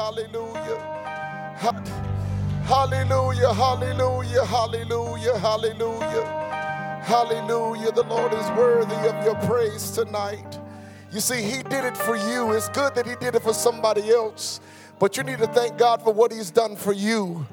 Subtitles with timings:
[0.00, 0.78] hallelujah,
[1.56, 3.52] hallelujah.
[3.52, 6.24] Hallelujah, hallelujah, hallelujah,
[7.02, 7.90] hallelujah.
[7.90, 10.58] The Lord is worthy of your praise tonight.
[11.12, 12.52] You see, He did it for you.
[12.52, 14.60] It's good that He did it for somebody else,
[15.00, 17.44] but you need to thank God for what He's done for you.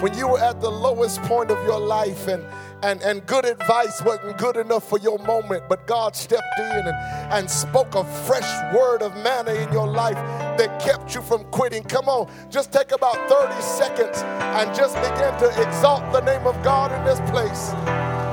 [0.00, 2.44] When you were at the lowest point of your life and
[2.82, 6.96] and, and good advice wasn't good enough for your moment, but God stepped in and,
[7.32, 10.14] and spoke a fresh word of manna in your life
[10.56, 11.82] that kept you from quitting.
[11.82, 16.60] Come on, just take about 30 seconds and just begin to exalt the name of
[16.62, 17.70] God in this place.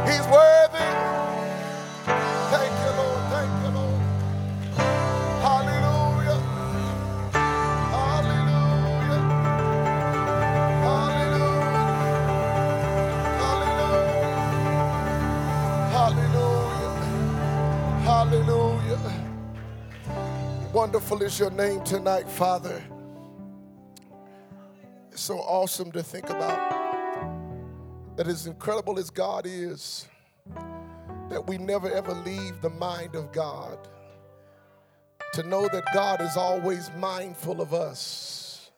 [0.10, 1.17] He's worthy.
[20.78, 22.84] Wonderful is your name tonight, Father.
[25.12, 30.08] It's so awesome to think about that as incredible as God is,
[31.32, 33.88] that we never ever leave the mind of God.
[35.34, 38.70] To know that God is always mindful of us.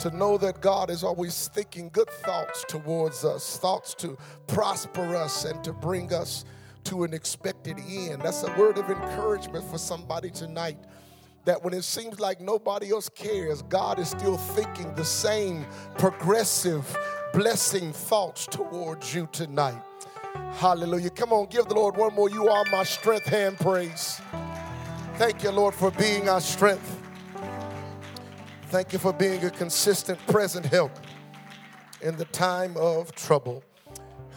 [0.00, 4.18] To know that God is always thinking good thoughts towards us, thoughts to
[4.48, 6.44] prosper us and to bring us
[6.86, 8.22] to an expected end.
[8.22, 10.78] That's a word of encouragement for somebody tonight.
[11.44, 15.66] That when it seems like nobody else cares, God is still thinking the same
[15.98, 16.84] progressive,
[17.32, 19.80] blessing thoughts towards you tonight.
[20.54, 21.10] Hallelujah.
[21.10, 22.30] Come on, give the Lord one more.
[22.30, 24.20] You are my strength hand praise.
[25.16, 27.00] Thank you, Lord, for being our strength.
[28.68, 30.92] Thank you for being a consistent, present help
[32.00, 33.62] in the time of trouble.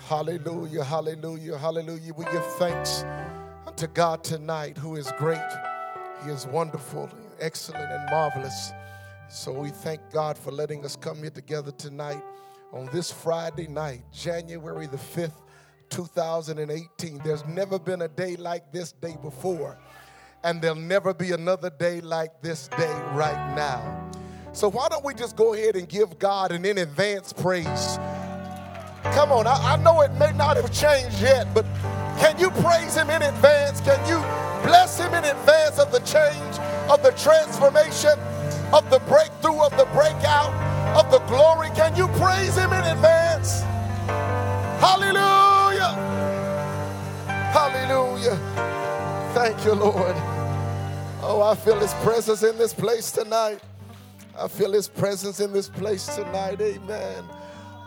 [0.09, 2.14] Hallelujah, hallelujah, hallelujah.
[2.15, 3.05] We give thanks
[3.67, 5.37] unto God tonight, who is great.
[6.25, 8.71] He is wonderful, excellent, and marvelous.
[9.30, 12.23] So we thank God for letting us come here together tonight
[12.73, 15.43] on this Friday night, January the 5th,
[15.92, 17.21] 2018.
[17.23, 19.77] There's never been a day like this day before,
[20.43, 24.09] and there'll never be another day like this day right now.
[24.53, 27.99] So why don't we just go ahead and give God an in advance praise?
[29.04, 31.65] Come on, I, I know it may not have changed yet, but
[32.20, 33.82] can you praise Him in advance?
[33.82, 34.20] Can you
[34.67, 36.58] bless Him in advance of the change,
[36.89, 38.20] of the transformation,
[38.73, 40.54] of the breakthrough, of the breakout,
[40.98, 41.70] of the glory?
[41.76, 43.61] Can you praise Him in advance?
[44.82, 45.93] Hallelujah!
[47.54, 48.38] Hallelujah!
[49.33, 50.15] Thank you, Lord.
[51.21, 53.59] Oh, I feel His presence in this place tonight.
[54.38, 56.59] I feel His presence in this place tonight.
[56.61, 57.23] Amen.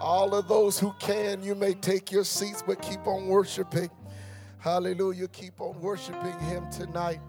[0.03, 3.89] All of those who can, you may take your seats, but keep on worshiping.
[4.59, 5.29] Hallelujah.
[5.29, 7.21] Keep on worshiping Him tonight.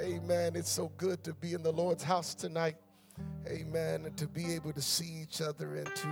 [0.00, 0.56] Amen.
[0.56, 2.76] It's so good to be in the Lord's house tonight.
[3.46, 4.06] Amen.
[4.06, 6.08] And to be able to see each other and to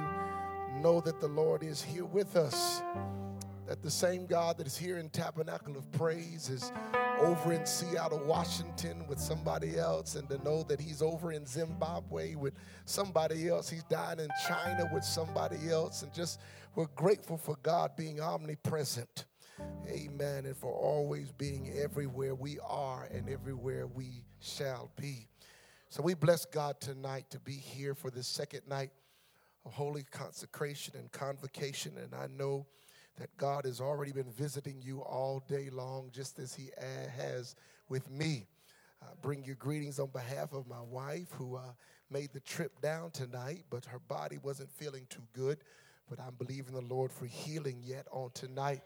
[0.83, 2.83] know that the Lord is here with us.
[3.67, 6.71] That the same God that is here in Tabernacle of Praise is
[7.19, 12.35] over in Seattle, Washington with somebody else, and to know that He's over in Zimbabwe
[12.35, 12.53] with
[12.85, 13.71] somebody else.
[13.71, 16.03] He's dying in China with somebody else.
[16.03, 16.41] And just
[16.75, 19.25] we're grateful for God being omnipresent.
[19.89, 20.45] Amen.
[20.45, 25.29] And for always being everywhere we are and everywhere we shall be.
[25.89, 28.91] So we bless God tonight to be here for this second night
[29.65, 31.97] of holy consecration and convocation.
[31.97, 32.67] And I know
[33.19, 36.71] that God has already been visiting you all day long, just as He
[37.17, 37.55] has
[37.89, 38.47] with me.
[39.21, 41.73] Bring your greetings on behalf of my wife, who uh,
[42.11, 45.59] made the trip down tonight, but her body wasn't feeling too good.
[46.09, 48.81] But I'm believing the Lord for healing yet on tonight.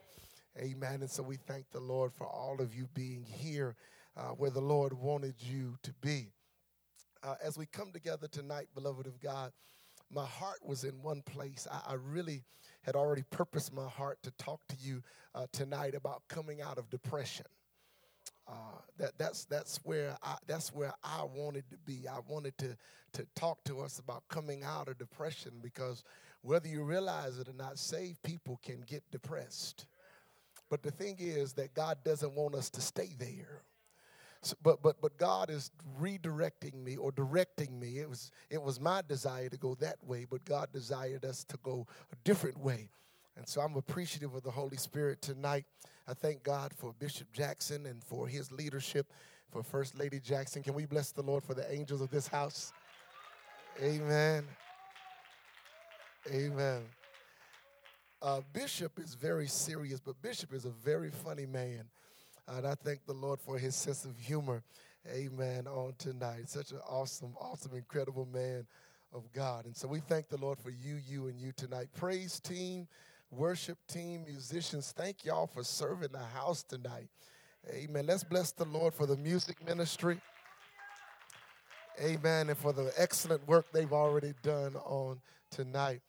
[0.57, 1.01] Amen.
[1.01, 3.75] And so we thank the Lord for all of you being here
[4.17, 6.27] uh, where the Lord wanted you to be.
[7.23, 9.51] Uh, as we come together tonight, beloved of God,
[10.11, 11.67] my heart was in one place.
[11.71, 12.43] I, I really
[12.89, 15.03] had already purposed my heart to talk to you
[15.35, 17.45] uh, tonight about coming out of depression.
[18.47, 22.07] Uh, that that's that's where I that's where I wanted to be.
[22.11, 22.75] I wanted to
[23.13, 26.03] to talk to us about coming out of depression because
[26.41, 29.85] whether you realize it or not, saved people can get depressed.
[30.67, 33.61] But the thing is that God doesn't want us to stay there.
[34.63, 37.99] But but but God is redirecting me or directing me.
[37.99, 41.57] It was it was my desire to go that way, but God desired us to
[41.61, 42.89] go a different way.
[43.35, 45.65] And so I'm appreciative of the Holy Spirit tonight.
[46.07, 49.11] I thank God for Bishop Jackson and for his leadership,
[49.51, 50.63] for First Lady Jackson.
[50.63, 52.73] Can we bless the Lord for the angels of this house?
[53.81, 54.45] Amen.
[56.31, 56.81] Amen.
[58.21, 61.85] Uh, Bishop is very serious, but Bishop is a very funny man.
[62.49, 64.63] And I thank the Lord for his sense of humor.
[65.07, 65.67] Amen.
[65.67, 66.49] On tonight.
[66.49, 68.65] Such an awesome, awesome, incredible man
[69.13, 69.65] of God.
[69.65, 71.87] And so we thank the Lord for you, you, and you tonight.
[71.95, 72.87] Praise team,
[73.31, 77.07] worship team, musicians, thank y'all for serving the house tonight.
[77.71, 78.05] Amen.
[78.05, 80.19] Let's bless the Lord for the music ministry.
[82.01, 82.49] Amen.
[82.49, 85.19] And for the excellent work they've already done on
[85.51, 86.01] tonight.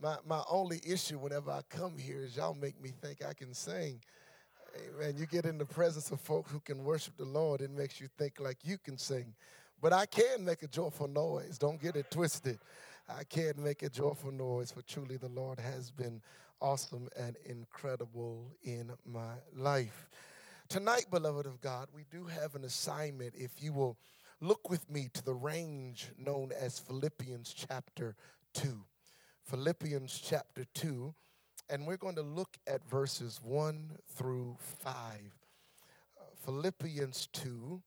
[0.00, 3.54] My, my only issue whenever I come here is y'all make me think I can
[3.54, 4.00] sing.
[4.76, 5.16] Amen.
[5.16, 8.08] You get in the presence of folks who can worship the Lord, it makes you
[8.18, 9.34] think like you can sing.
[9.80, 11.58] But I can make a joyful noise.
[11.58, 12.58] Don't get it twisted.
[13.08, 16.22] I can make a joyful noise, for truly the Lord has been
[16.60, 20.08] awesome and incredible in my life.
[20.68, 23.34] Tonight, beloved of God, we do have an assignment.
[23.36, 23.98] If you will
[24.40, 28.16] look with me to the range known as Philippians chapter
[28.54, 28.84] 2.
[29.42, 31.14] Philippians chapter 2,
[31.70, 34.94] and we're going to look at verses 1 through 5.
[34.94, 37.80] Uh, Philippians 2,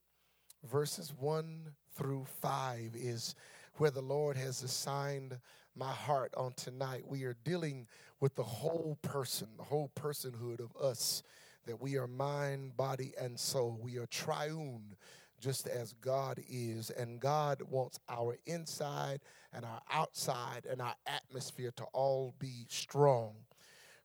[0.70, 3.36] verses 1 through 5 is
[3.76, 5.38] where the Lord has assigned
[5.76, 7.04] my heart on tonight.
[7.08, 7.88] We are dealing
[8.20, 11.22] with the whole person, the whole personhood of us,
[11.68, 13.78] that we are mind, body, and soul.
[13.80, 14.96] We are triune,
[15.40, 16.90] just as God is.
[16.90, 19.20] And God wants our inside
[19.54, 23.36] and our outside and our atmosphere to all be strong.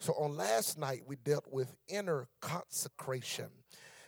[0.02, 3.46] So on last night, we dealt with inner consecration.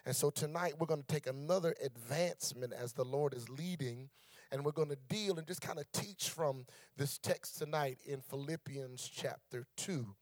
[0.04, 4.10] And so tonight, we're going to take another advancement as the Lord is leading.
[4.50, 8.20] And we're going to deal and just kind of teach from this text tonight in
[8.22, 10.16] Philippians chapter 2.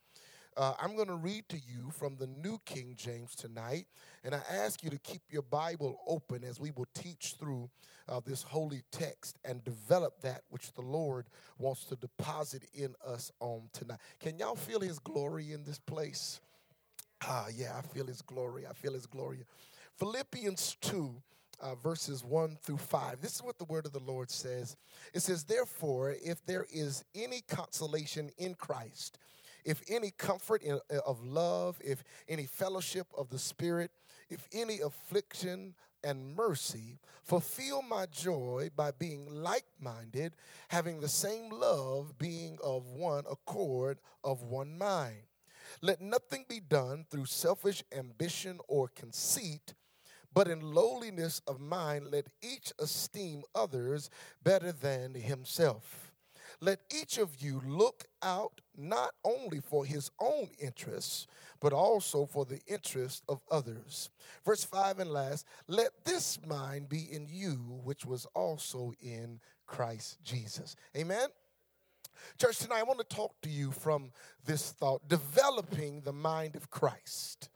[0.54, 3.86] Uh, I'm going to read to you from the New King James tonight,
[4.22, 7.70] and I ask you to keep your Bible open as we will teach through
[8.06, 11.26] uh, this holy text and develop that which the Lord
[11.58, 13.98] wants to deposit in us on tonight.
[14.20, 16.40] Can y'all feel His glory in this place?
[17.22, 18.66] Ah, yeah, I feel His glory.
[18.66, 19.44] I feel His glory.
[19.98, 21.14] Philippians 2.
[21.60, 23.20] Uh, verses 1 through 5.
[23.20, 24.76] This is what the word of the Lord says.
[25.14, 29.16] It says, Therefore, if there is any consolation in Christ,
[29.64, 33.90] if any comfort in, uh, of love, if any fellowship of the Spirit,
[34.30, 35.74] if any affliction
[36.04, 40.34] and mercy, fulfill my joy by being like minded,
[40.68, 45.22] having the same love, being of one accord, of one mind.
[45.80, 49.74] Let nothing be done through selfish ambition or conceit,
[50.34, 54.10] but in lowliness of mind, let each esteem others
[54.42, 56.11] better than himself.
[56.62, 61.26] Let each of you look out not only for his own interests,
[61.60, 64.10] but also for the interests of others.
[64.44, 70.18] Verse 5 and last, let this mind be in you, which was also in Christ
[70.22, 70.76] Jesus.
[70.96, 71.26] Amen.
[72.38, 74.12] Church, tonight I want to talk to you from
[74.44, 77.50] this thought developing the mind of Christ.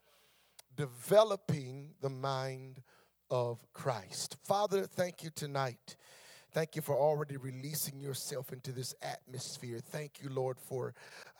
[0.75, 2.83] Developing the mind
[3.31, 4.37] of Christ.
[4.43, 5.95] Father, thank you tonight
[6.57, 9.79] Thank you for already releasing yourself into this atmosphere.
[9.79, 10.95] Thank you, Lord, for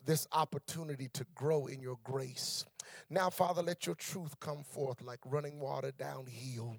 [0.05, 2.67] this opportunity to grow in your grace.
[3.09, 6.77] Now, Father, let your truth come forth like running water downhill.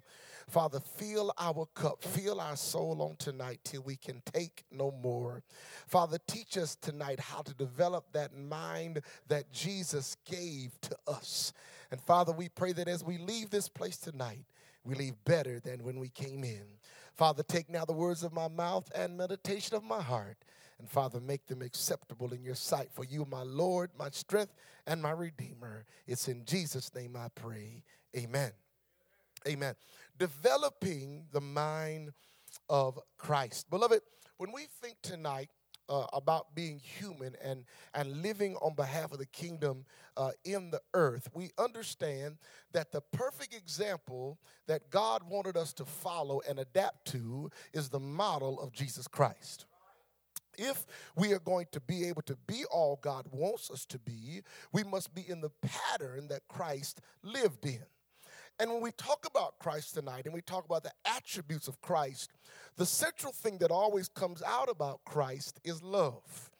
[0.48, 5.42] Father, fill our cup, fill our soul on tonight till we can take no more.
[5.88, 11.52] Father, teach us tonight how to develop that mind that Jesus gave to us.
[11.90, 14.44] And Father, we pray that as we leave this place tonight,
[14.84, 16.77] we leave better than when we came in.
[17.18, 20.36] Father, take now the words of my mouth and meditation of my heart.
[20.78, 22.90] And Father, make them acceptable in your sight.
[22.92, 24.54] For you, my Lord, my strength,
[24.86, 25.84] and my Redeemer.
[26.06, 27.82] It's in Jesus' name I pray.
[28.16, 28.52] Amen.
[29.48, 29.74] Amen.
[30.16, 32.12] Developing the mind
[32.68, 33.68] of Christ.
[33.68, 34.00] Beloved,
[34.36, 35.50] when we think tonight
[35.88, 37.64] uh, about being human and,
[37.94, 39.84] and living on behalf of the kingdom
[40.16, 42.36] uh, in the earth, we understand
[42.72, 48.00] that the perfect example that God wanted us to follow and adapt to is the
[48.00, 49.66] model of Jesus Christ
[50.58, 54.42] if we are going to be able to be all God wants us to be,
[54.72, 57.84] we must be in the pattern that Christ lived in.
[58.58, 62.32] And when we talk about Christ tonight and we talk about the attributes of Christ,
[62.76, 66.50] the central thing that always comes out about Christ is love.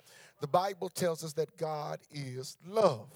[0.41, 3.09] The Bible tells us that God is love.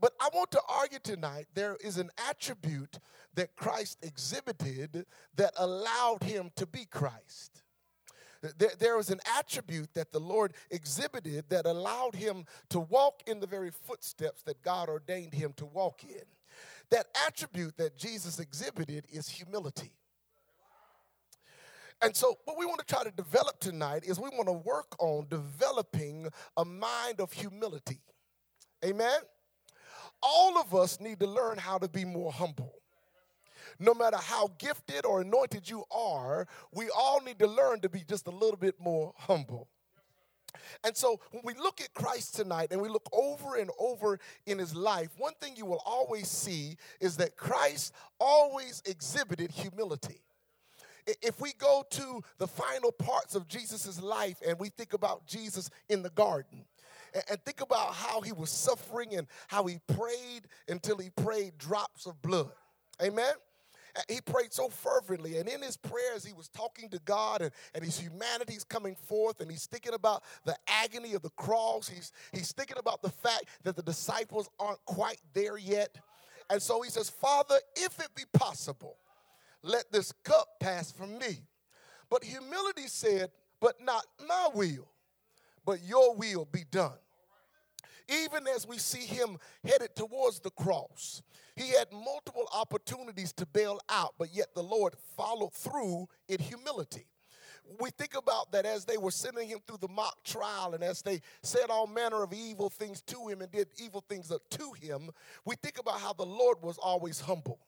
[0.00, 2.98] But I want to argue tonight there is an attribute
[3.34, 7.62] that Christ exhibited that allowed him to be Christ.
[8.58, 13.40] There, there was an attribute that the Lord exhibited that allowed him to walk in
[13.40, 16.24] the very footsteps that God ordained him to walk in.
[16.90, 19.92] That attribute that Jesus exhibited is humility.
[22.02, 24.94] And so, what we want to try to develop tonight is we want to work
[24.98, 28.00] on developing a mind of humility.
[28.84, 29.18] Amen?
[30.22, 32.74] All of us need to learn how to be more humble.
[33.78, 38.00] no matter how gifted or anointed you are, we all need to learn to be
[38.08, 39.68] just a little bit more humble.
[40.84, 44.58] And so when we look at Christ tonight and we look over and over in
[44.58, 50.20] his life, one thing you will always see is that Christ always exhibited humility.
[51.22, 55.70] If we go to the final parts of Jesus' life and we think about Jesus
[55.88, 56.64] in the garden,
[57.30, 62.04] and think about how he was suffering and how he prayed until he prayed drops
[62.04, 62.50] of blood.
[63.02, 63.32] Amen?
[64.08, 65.38] He prayed so fervently.
[65.38, 68.02] And in his prayers, he was talking to God and, and his
[68.48, 69.40] is coming forth.
[69.40, 71.88] And he's thinking about the agony of the cross.
[71.88, 75.98] He's, he's thinking about the fact that the disciples aren't quite there yet.
[76.50, 78.98] And so he says, Father, if it be possible,
[79.62, 81.42] let this cup pass from me.
[82.08, 84.88] But humility said, But not my will,
[85.64, 86.98] but your will be done.
[88.08, 91.22] Even as we see him headed towards the cross,
[91.56, 97.06] he had multiple opportunities to bail out, but yet the Lord followed through in humility.
[97.80, 101.02] We think about that as they were sending him through the mock trial and as
[101.02, 105.10] they said all manner of evil things to him and did evil things to him.
[105.44, 107.58] We think about how the Lord was always humble.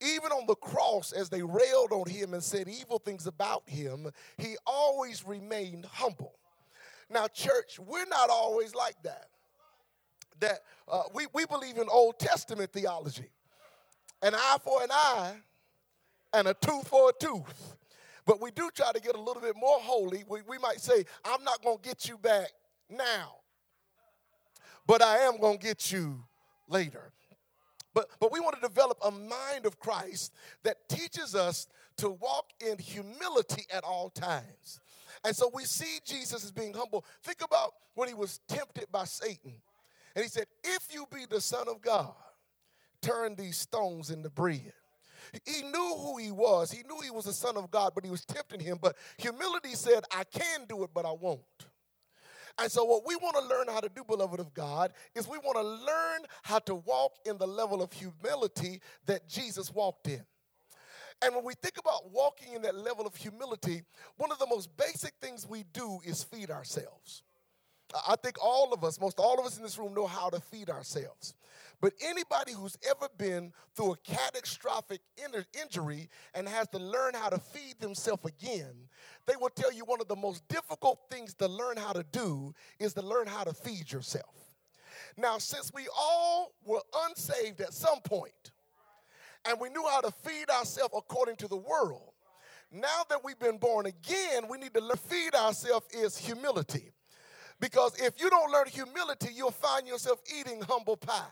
[0.00, 4.10] Even on the cross, as they railed on him and said evil things about him,
[4.36, 6.34] he always remained humble.
[7.08, 9.28] Now, church, we're not always like that
[10.40, 13.30] that uh, we, we believe in Old Testament theology
[14.22, 15.34] an eye for an eye
[16.32, 17.76] and a tooth for a tooth.
[18.26, 20.24] But we do try to get a little bit more holy.
[20.28, 22.48] We, we might say, I'm not going to get you back
[22.90, 23.36] now,
[24.86, 26.24] but I am going to get you
[26.68, 27.12] later.
[27.94, 32.50] But, but we want to develop a mind of Christ that teaches us to walk
[32.60, 34.80] in humility at all times.
[35.24, 37.04] And so we see Jesus as being humble.
[37.22, 39.54] Think about when he was tempted by Satan.
[40.14, 42.14] And he said, If you be the Son of God,
[43.02, 44.72] turn these stones into bread.
[45.44, 46.70] He knew who he was.
[46.70, 48.78] He knew he was the Son of God, but he was tempting him.
[48.80, 51.42] But humility said, I can do it, but I won't.
[52.60, 55.38] And so, what we want to learn how to do, beloved of God, is we
[55.38, 60.24] want to learn how to walk in the level of humility that Jesus walked in.
[61.22, 63.82] And when we think about walking in that level of humility,
[64.16, 67.22] one of the most basic things we do is feed ourselves.
[68.06, 70.40] I think all of us, most all of us in this room, know how to
[70.40, 71.34] feed ourselves.
[71.80, 75.00] But anybody who's ever been through a catastrophic
[75.54, 78.74] injury and has to learn how to feed themselves again,
[79.26, 82.52] they will tell you one of the most difficult things to learn how to do
[82.80, 84.34] is to learn how to feed yourself.
[85.16, 88.52] Now, since we all were unsaved at some point,
[89.44, 92.12] and we knew how to feed ourselves according to the world,
[92.72, 96.92] now that we've been born again, we need to feed ourselves is humility.
[97.60, 101.22] Because if you don't learn humility, you'll find yourself eating humble pie.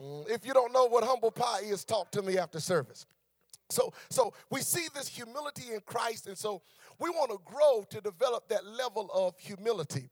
[0.00, 3.06] Mm, if you don't know what humble pie is, talk to me after service.
[3.70, 6.62] So, so we see this humility in Christ, and so
[6.98, 10.08] we want to grow to develop that level of humility.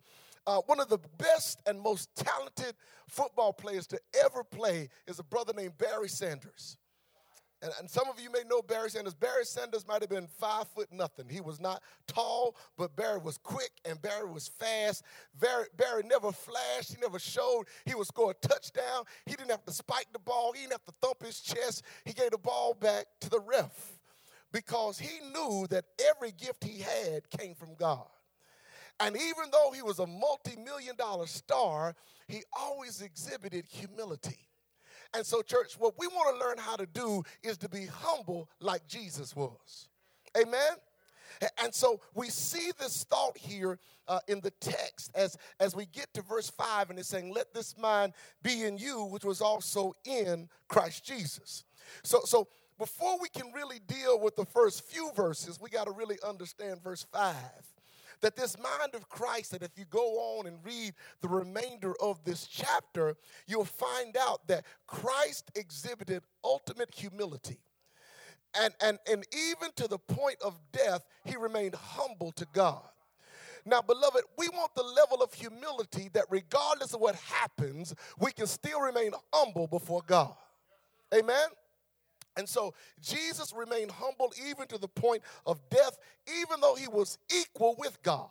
[0.47, 2.75] Uh, one of the best and most talented
[3.09, 6.77] football players to ever play is a brother named Barry Sanders.
[7.63, 9.15] And, and, some of you may know Barry Sanders.
[9.15, 11.27] Barry Sanders might have been five foot nothing.
[11.29, 15.03] He was not tall, but Barry was quick and Barry was fast.
[15.41, 17.65] Barry, Barry never flashed, he never showed.
[17.87, 19.05] He would score a touchdown.
[19.25, 21.83] He didn't have to spike the ball, he didn't have to thump his chest.
[22.05, 23.99] He gave the ball back to the ref
[24.53, 28.07] because he knew that every gift he had came from God.
[29.01, 31.95] And even though he was a multi million dollar star,
[32.29, 34.39] he always exhibited humility.
[35.15, 38.49] And so, church, what we want to learn how to do is to be humble
[38.61, 39.89] like Jesus was.
[40.37, 40.77] Amen?
[41.63, 46.13] And so we see this thought here uh, in the text as, as we get
[46.15, 49.95] to verse 5, and it's saying, Let this mind be in you, which was also
[50.05, 51.65] in Christ Jesus.
[52.03, 52.49] So, so
[52.79, 56.83] before we can really deal with the first few verses, we got to really understand
[56.83, 57.35] verse 5
[58.21, 62.23] that this mind of Christ, that if you go on and read the remainder of
[62.25, 67.59] this chapter, you'll find out that Christ exhibited ultimate humility.
[68.59, 72.83] And, and, and even to the point of death, he remained humble to God.
[73.67, 78.47] Now, beloved, we want the level of humility that regardless of what happens, we can
[78.47, 80.35] still remain humble before God.
[81.13, 81.49] Amen?
[82.37, 85.99] And so Jesus remained humble even to the point of death,
[86.41, 88.29] even though he was equal with God.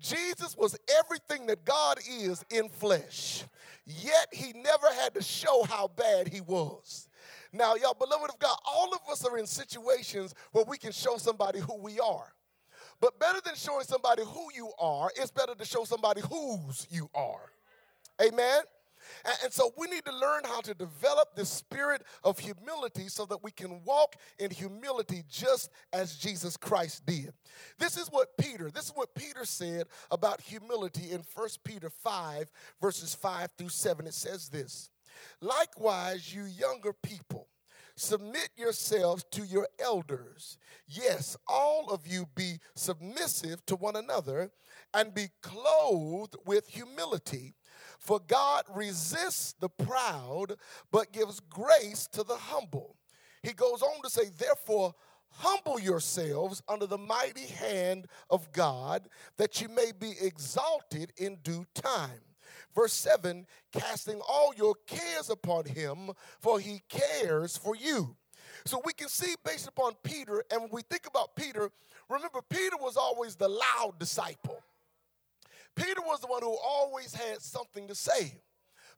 [0.00, 3.44] Jesus was everything that God is in flesh,
[3.84, 7.08] yet he never had to show how bad he was.
[7.52, 11.16] Now, y'all, beloved of God, all of us are in situations where we can show
[11.16, 12.32] somebody who we are.
[13.00, 17.08] But better than showing somebody who you are, it's better to show somebody whose you
[17.14, 17.50] are.
[18.20, 18.62] Amen?
[19.24, 23.42] And, so we need to learn how to develop the spirit of humility so that
[23.42, 27.32] we can walk in humility just as Jesus Christ did.
[27.78, 32.50] This is what Peter, this is what Peter said about humility in 1 Peter 5,
[32.80, 34.06] verses 5 through 7.
[34.06, 34.90] It says this
[35.40, 37.48] Likewise, you younger people,
[37.96, 40.58] submit yourselves to your elders.
[40.86, 44.50] Yes, all of you be submissive to one another
[44.94, 47.54] and be clothed with humility.
[47.98, 50.54] For God resists the proud,
[50.90, 52.96] but gives grace to the humble.
[53.42, 54.94] He goes on to say, Therefore,
[55.30, 61.66] humble yourselves under the mighty hand of God, that you may be exalted in due
[61.74, 62.20] time.
[62.74, 68.16] Verse 7 casting all your cares upon him, for he cares for you.
[68.64, 71.70] So we can see based upon Peter, and when we think about Peter,
[72.08, 74.62] remember, Peter was always the loud disciple.
[75.78, 78.40] Peter was the one who always had something to say.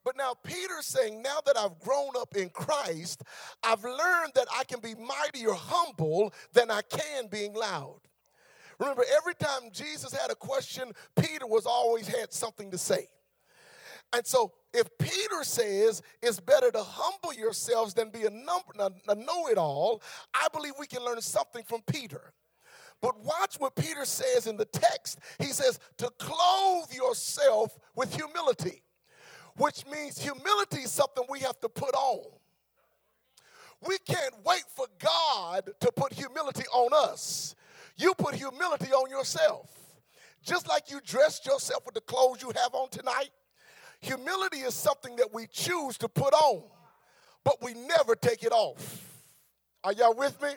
[0.03, 3.23] But now Peter's saying, now that I've grown up in Christ,
[3.63, 8.01] I've learned that I can be mightier humble than I can being loud.
[8.79, 13.09] Remember, every time Jesus had a question, Peter was always had something to say.
[14.15, 19.15] And so if Peter says it's better to humble yourselves than be a, number, a
[19.15, 22.33] know-it-all, I believe we can learn something from Peter.
[23.01, 25.19] But watch what Peter says in the text.
[25.39, 28.83] He says to clothe yourself with humility,
[29.57, 32.31] which means humility is something we have to put on.
[33.87, 37.55] We can't wait for God to put humility on us.
[37.97, 39.71] You put humility on yourself.
[40.43, 43.31] Just like you dressed yourself with the clothes you have on tonight,
[44.01, 46.63] humility is something that we choose to put on,
[47.45, 49.07] but we never take it off.
[49.85, 50.51] Are y'all with me?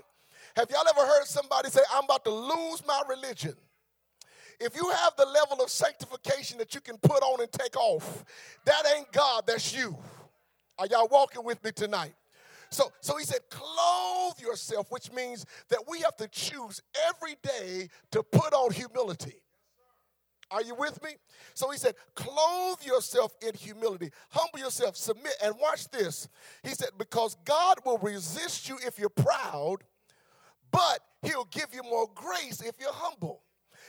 [0.55, 3.55] Have y'all ever heard somebody say, I'm about to lose my religion?
[4.59, 8.23] If you have the level of sanctification that you can put on and take off,
[8.65, 9.97] that ain't God, that's you.
[10.77, 12.13] Are y'all walking with me tonight?
[12.69, 17.89] So, so he said, clothe yourself, which means that we have to choose every day
[18.11, 19.35] to put on humility.
[20.49, 21.11] Are you with me?
[21.55, 26.27] So he said, clothe yourself in humility, humble yourself, submit, and watch this.
[26.63, 29.77] He said, because God will resist you if you're proud,
[30.73, 33.41] but he'll give you more grace if you're humble.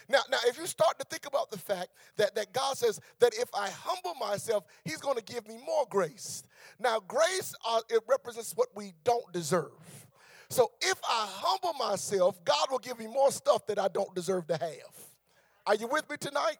[0.09, 3.35] Now, now, if you start to think about the fact that, that God says that
[3.35, 6.45] if I humble myself, He's going to give me more grace.
[6.79, 9.71] Now, grace, uh, it represents what we don't deserve.
[10.51, 14.47] So if I humble myself, God will give me more stuff that I don't deserve
[14.49, 14.95] to have.
[15.67, 16.59] Are you with me tonight?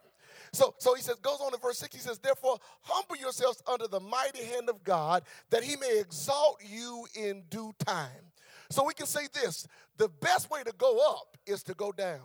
[0.51, 3.87] So, so he says, goes on in verse 6, he says, Therefore, humble yourselves under
[3.87, 8.31] the mighty hand of God, that he may exalt you in due time.
[8.75, 12.19] So we can say this the best way to go up is to go down.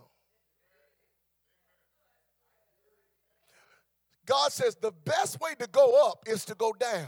[4.26, 7.06] God says the best way to go up is to go down.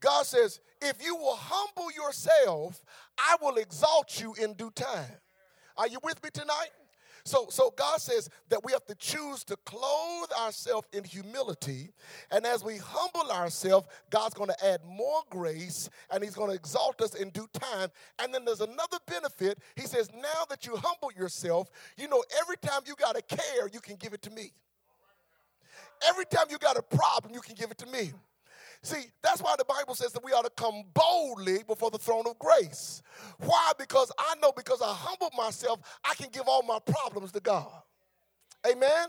[0.00, 2.82] God says, if you will humble yourself,
[3.16, 5.20] I will exalt you in due time.
[5.76, 6.70] Are you with me tonight?
[7.26, 11.90] So, so God says that we have to choose to clothe ourselves in humility.
[12.30, 16.56] And as we humble ourselves, God's going to add more grace and He's going to
[16.56, 17.88] exalt us in due time.
[18.18, 19.58] And then there's another benefit.
[19.74, 23.68] He says, now that you humble yourself, you know, every time you got a care,
[23.72, 24.52] you can give it to me.
[26.06, 28.12] Every time you got a problem, you can give it to me.
[28.84, 32.24] See, that's why the Bible says that we ought to come boldly before the throne
[32.26, 33.00] of grace.
[33.38, 33.72] Why?
[33.78, 37.72] Because I know because I humble myself, I can give all my problems to God.
[38.70, 39.06] Amen?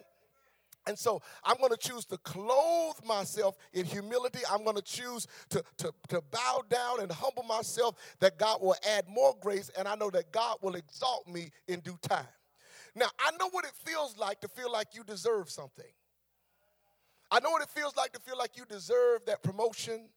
[0.88, 4.40] And so I'm going to choose to clothe myself in humility.
[4.50, 8.76] I'm going to choose to, to, to bow down and humble myself that God will
[8.96, 12.28] add more grace, and I know that God will exalt me in due time.
[12.96, 15.92] Now, I know what it feels like to feel like you deserve something.
[17.32, 20.10] I know what it feels like to feel like you deserve that promotion,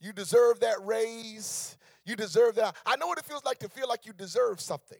[0.00, 2.76] you deserve that raise, you deserve that.
[2.86, 4.98] I know what it feels like to feel like you deserve something.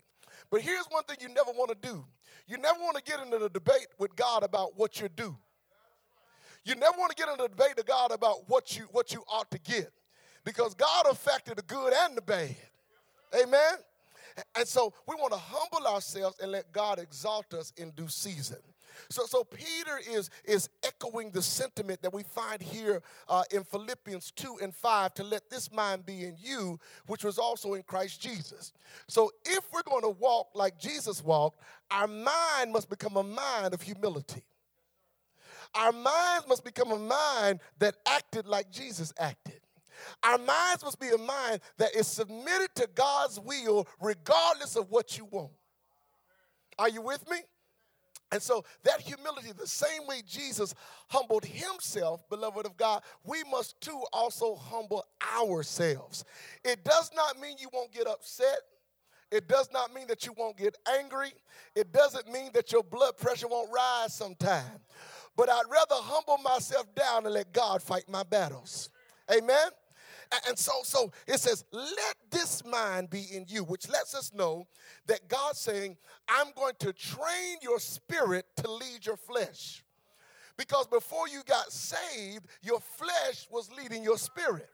[0.51, 2.05] But here's one thing you never want to do
[2.47, 5.37] you never want to get into a debate with God about what you're due.
[6.65, 9.23] You never want to get into a debate with God about what you what you
[9.29, 9.91] ought to get.
[10.45, 12.57] Because God affected the good and the bad.
[13.39, 13.75] Amen.
[14.55, 18.59] And so we want to humble ourselves and let God exalt us in due season.
[19.09, 24.31] So, so Peter is, is echoing the sentiment that we find here uh, in Philippians
[24.33, 28.21] 2 and 5 to let this mind be in you, which was also in Christ
[28.21, 28.73] Jesus.
[29.07, 33.75] So if we're going to walk like Jesus walked, our mind must become a mind
[33.75, 34.43] of humility.
[35.75, 39.61] Our minds must become a mind that acted like Jesus acted.
[40.23, 45.19] Our minds must be a mind that is submitted to God's will regardless of what
[45.19, 45.53] you want.
[46.79, 47.39] Are you with me?
[48.31, 50.75] And so that humility, the same way Jesus
[51.09, 56.25] humbled himself, beloved of God, we must too also humble ourselves.
[56.65, 58.59] It does not mean you won't get upset.
[59.31, 61.33] It does not mean that you won't get angry.
[61.75, 64.81] It doesn't mean that your blood pressure won't rise sometime.
[65.37, 68.91] But I'd rather humble myself down and let God fight my battles.
[69.31, 69.69] Amen.
[70.47, 74.67] And so, so it says, let this mind be in you, which lets us know
[75.07, 75.97] that God's saying,
[76.29, 79.83] I'm going to train your spirit to lead your flesh.
[80.57, 84.69] Because before you got saved, your flesh was leading your spirit.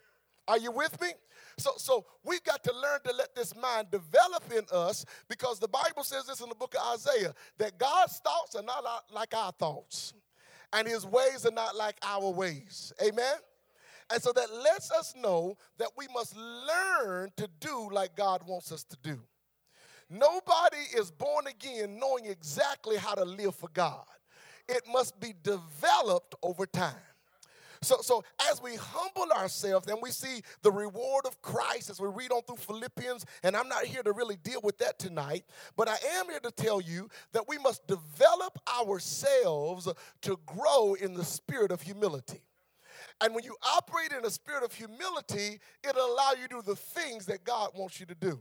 [0.48, 1.08] Are you with me?
[1.56, 5.68] So, so we've got to learn to let this mind develop in us because the
[5.68, 9.52] Bible says this in the book of Isaiah that God's thoughts are not like our
[9.52, 10.14] thoughts,
[10.72, 12.92] and his ways are not like our ways.
[13.02, 13.36] Amen?
[14.12, 18.70] And so that lets us know that we must learn to do like God wants
[18.70, 19.18] us to do.
[20.10, 24.04] Nobody is born again knowing exactly how to live for God.
[24.68, 26.94] It must be developed over time.
[27.84, 32.08] So, so as we humble ourselves and we see the reward of Christ as we
[32.08, 35.44] read on through Philippians, and I'm not here to really deal with that tonight,
[35.76, 39.86] but I am here to tell you that we must develop ourselves
[40.22, 42.40] to grow in the spirit of humility.
[43.20, 46.76] And when you operate in a spirit of humility, it'll allow you to do the
[46.76, 48.40] things that God wants you to do.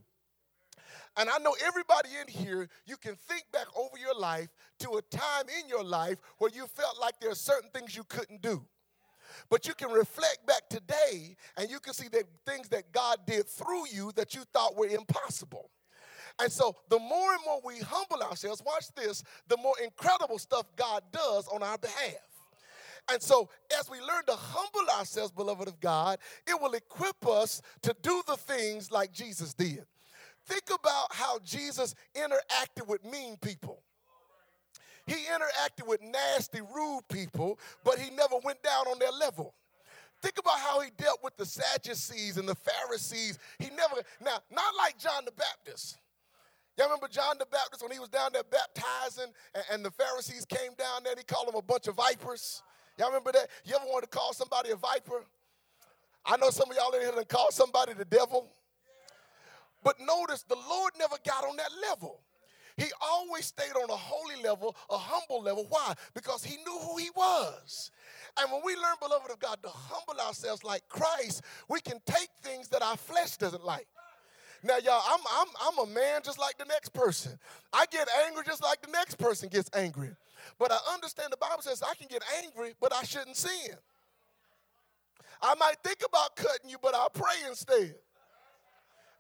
[1.16, 5.02] And I know everybody in here, you can think back over your life to a
[5.16, 8.66] time in your life where you felt like there are certain things you couldn't do.
[9.50, 13.48] But you can reflect back today and you can see that things that God did
[13.48, 15.70] through you that you thought were impossible.
[16.40, 20.66] And so the more and more we humble ourselves, watch this, the more incredible stuff
[20.76, 22.33] God does on our behalf.
[23.12, 27.62] And so, as we learn to humble ourselves, beloved of God, it will equip us
[27.82, 29.86] to do the things like Jesus did.
[30.46, 33.84] Think about how Jesus interacted with mean people.
[35.06, 39.54] He interacted with nasty, rude people, but he never went down on their level.
[40.22, 43.38] Think about how he dealt with the Sadducees and the Pharisees.
[43.60, 45.98] He never, now, not like John the Baptist.
[46.78, 50.46] Y'all remember John the Baptist when he was down there baptizing and, and the Pharisees
[50.46, 52.64] came down there and he called them a bunch of vipers?
[52.98, 53.48] Y'all remember that?
[53.66, 55.26] You ever want to call somebody a viper?
[56.26, 58.50] I know some of y'all in here done call somebody the devil.
[59.84, 62.22] But notice the Lord never got on that level.
[62.78, 65.66] He always stayed on a holy level, a humble level.
[65.70, 65.94] Why?
[66.14, 67.92] Because he knew who he was.
[68.40, 72.30] And when we learn, beloved of God, to humble ourselves like Christ, we can take
[72.42, 73.88] things that our flesh doesn't like.
[74.64, 77.38] Now, y'all, I'm, I'm, I'm a man just like the next person.
[77.74, 80.12] I get angry just like the next person gets angry.
[80.60, 83.76] But I understand the Bible says I can get angry, but I shouldn't sin.
[85.42, 87.96] I might think about cutting you, but I'll pray instead.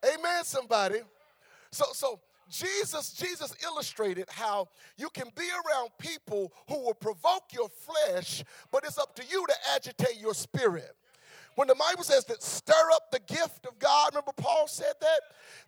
[0.05, 0.99] Amen, somebody.
[1.71, 7.69] So, so Jesus, Jesus illustrated how you can be around people who will provoke your
[7.69, 10.95] flesh, but it's up to you to agitate your spirit.
[11.55, 15.19] When the Bible says that stir up the gift of God, remember Paul said that?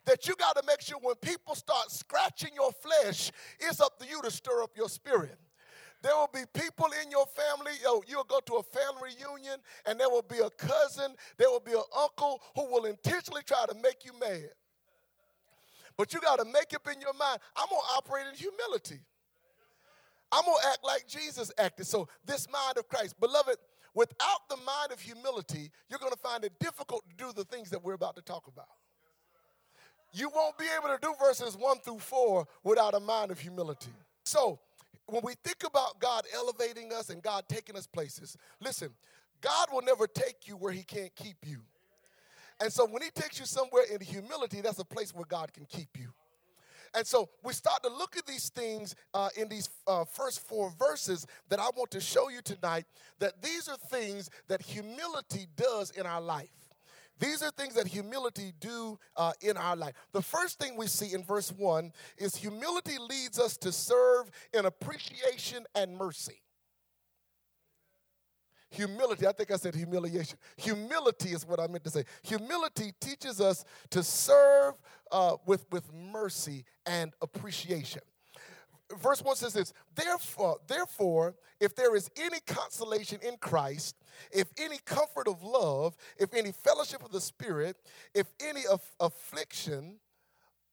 [0.04, 4.06] That you got to make sure when people start scratching your flesh, it's up to
[4.06, 5.38] you to stir up your spirit.
[6.06, 9.98] There will be people in your family, yo, you'll go to a family reunion, and
[9.98, 13.74] there will be a cousin, there will be an uncle who will intentionally try to
[13.82, 14.50] make you mad.
[15.96, 19.00] But you got to make up in your mind, I'm going to operate in humility.
[20.30, 21.88] I'm going to act like Jesus acted.
[21.88, 23.56] So, this mind of Christ, beloved,
[23.92, 27.68] without the mind of humility, you're going to find it difficult to do the things
[27.70, 28.68] that we're about to talk about.
[30.12, 33.90] You won't be able to do verses 1 through 4 without a mind of humility.
[34.24, 34.60] So,
[35.06, 38.90] when we think about God elevating us and God taking us places, listen,
[39.40, 41.60] God will never take you where He can't keep you.
[42.60, 45.66] And so when He takes you somewhere in humility, that's a place where God can
[45.66, 46.08] keep you.
[46.94, 50.72] And so we start to look at these things uh, in these uh, first four
[50.78, 52.86] verses that I want to show you tonight
[53.18, 56.65] that these are things that humility does in our life.
[57.18, 59.94] These are things that humility do uh, in our life.
[60.12, 64.66] The first thing we see in verse 1 is humility leads us to serve in
[64.66, 66.42] appreciation and mercy.
[68.70, 70.38] Humility, I think I said humiliation.
[70.58, 72.04] Humility is what I meant to say.
[72.24, 74.74] Humility teaches us to serve
[75.10, 78.02] uh, with, with mercy and appreciation
[78.98, 83.96] verse 1 says this therefore therefore if there is any consolation in christ
[84.30, 87.76] if any comfort of love if any fellowship of the spirit
[88.14, 88.62] if any
[89.00, 89.96] affliction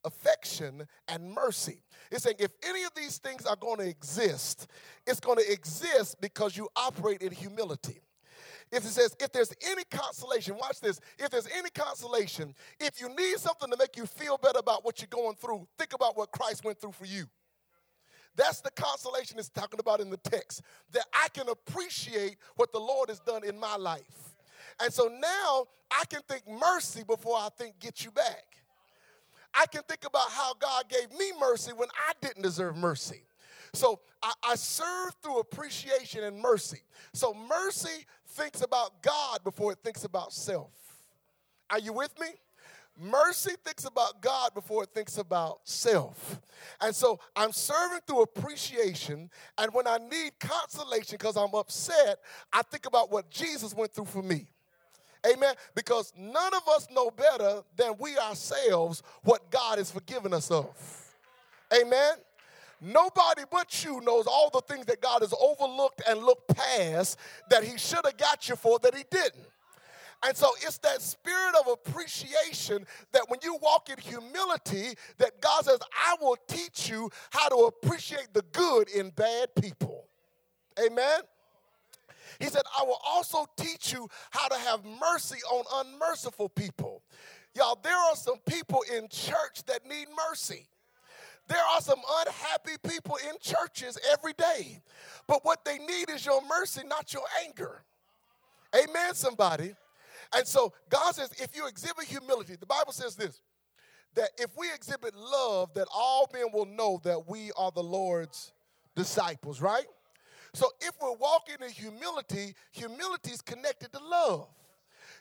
[0.05, 4.67] affection and mercy it's saying if any of these things are going to exist
[5.07, 8.01] it's going to exist because you operate in humility
[8.71, 10.99] if it says, if there's any consolation, watch this.
[11.19, 14.99] If there's any consolation, if you need something to make you feel better about what
[14.99, 17.27] you're going through, think about what Christ went through for you.
[18.35, 22.79] That's the consolation it's talking about in the text, that I can appreciate what the
[22.79, 24.35] Lord has done in my life.
[24.81, 28.45] And so now I can think mercy before I think get you back.
[29.53, 33.21] I can think about how God gave me mercy when I didn't deserve mercy.
[33.73, 36.81] So I, I serve through appreciation and mercy.
[37.13, 40.71] So mercy thinks about God before it thinks about self.
[41.69, 42.27] Are you with me?
[42.99, 46.39] Mercy thinks about God before it thinks about self.
[46.79, 49.29] And so I'm serving through appreciation.
[49.57, 52.19] And when I need consolation because I'm upset,
[52.51, 54.47] I think about what Jesus went through for me.
[55.25, 55.55] Amen.
[55.73, 60.67] Because none of us know better than we ourselves what God has forgiven us of.
[61.73, 62.15] Amen.
[62.81, 67.17] Nobody but you knows all the things that God has overlooked and looked past
[67.49, 69.47] that He should have got you for that He didn't.
[70.25, 75.65] And so it's that spirit of appreciation that when you walk in humility, that God
[75.65, 80.05] says, I will teach you how to appreciate the good in bad people.
[80.83, 81.21] Amen.
[82.39, 87.03] He said, I will also teach you how to have mercy on unmerciful people.
[87.55, 90.65] Y'all, there are some people in church that need mercy.
[91.47, 94.81] There are some unhappy people in churches every day.
[95.27, 97.83] But what they need is your mercy, not your anger.
[98.73, 99.75] Amen, somebody.
[100.35, 103.41] And so God says, if you exhibit humility, the Bible says this
[104.15, 108.53] that if we exhibit love, that all men will know that we are the Lord's
[108.95, 109.87] disciples, right?
[110.53, 114.47] So if we're walking in humility, humility is connected to love.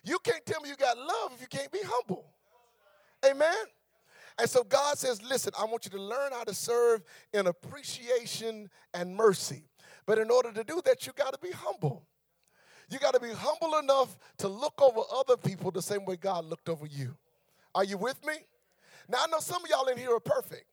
[0.03, 2.25] You can't tell me you got love if you can't be humble.
[3.25, 3.65] Amen?
[4.37, 8.69] And so God says, listen, I want you to learn how to serve in appreciation
[8.93, 9.63] and mercy.
[10.05, 12.05] But in order to do that, you got to be humble.
[12.93, 16.45] You got to be humble enough to look over other people the same way God
[16.45, 17.17] looked over you.
[17.73, 18.35] Are you with me?
[19.09, 20.65] Now, I know some of y'all in here are perfect.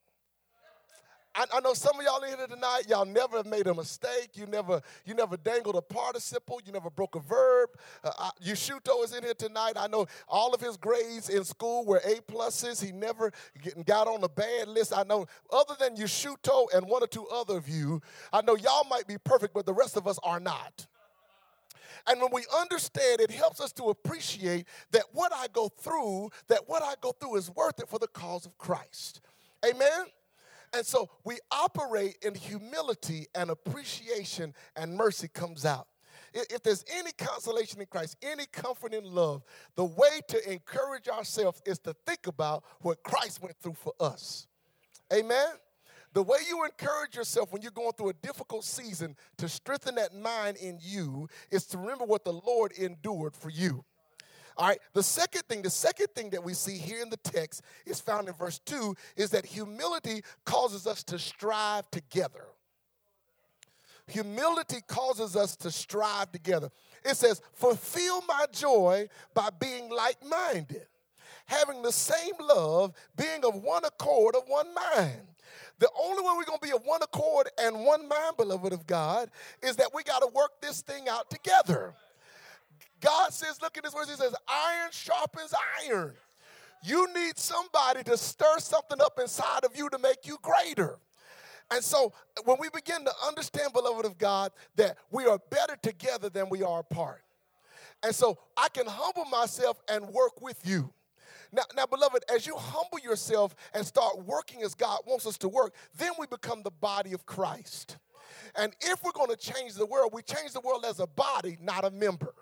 [1.33, 4.31] I, I, know some of y'all in here tonight, y'all never made a mistake.
[4.35, 6.61] You never, you never dangled a participle.
[6.63, 7.69] You never broke a verb.
[8.03, 9.73] Uh, I, Yushuto is in here tonight.
[9.75, 12.83] I know all of his grades in school were A pluses.
[12.83, 13.31] He never
[13.63, 14.93] get, got on a bad list.
[14.95, 18.85] I know other than Yushuto and one or two other of you, I know y'all
[18.89, 20.85] might be perfect, but the rest of us are not.
[22.07, 26.67] And when we understand, it helps us to appreciate that what I go through, that
[26.67, 29.21] what I go through is worth it for the cause of Christ.
[29.65, 30.05] Amen?
[30.73, 35.87] And so we operate in humility and appreciation, and mercy comes out.
[36.33, 39.43] If there's any consolation in Christ, any comfort in love,
[39.75, 44.47] the way to encourage ourselves is to think about what Christ went through for us.
[45.11, 45.47] Amen?
[46.13, 50.13] The way you encourage yourself when you're going through a difficult season to strengthen that
[50.13, 53.85] mind in you is to remember what the Lord endured for you.
[54.57, 57.61] All right, the second thing, the second thing that we see here in the text
[57.85, 62.45] is found in verse 2 is that humility causes us to strive together.
[64.07, 66.69] Humility causes us to strive together.
[67.05, 70.87] It says, Fulfill my joy by being like minded,
[71.45, 75.30] having the same love, being of one accord, of one mind.
[75.79, 78.85] The only way we're going to be of one accord and one mind, beloved of
[78.85, 79.29] God,
[79.61, 81.93] is that we got to work this thing out together.
[82.99, 86.13] God says, look at this verse, he says, iron sharpens iron.
[86.83, 90.97] You need somebody to stir something up inside of you to make you greater.
[91.71, 96.29] And so when we begin to understand, beloved of God, that we are better together
[96.29, 97.23] than we are apart.
[98.03, 100.91] And so I can humble myself and work with you.
[101.51, 105.49] Now, now, beloved, as you humble yourself and start working as God wants us to
[105.49, 107.97] work, then we become the body of Christ.
[108.55, 111.57] And if we're going to change the world, we change the world as a body,
[111.61, 112.33] not a member.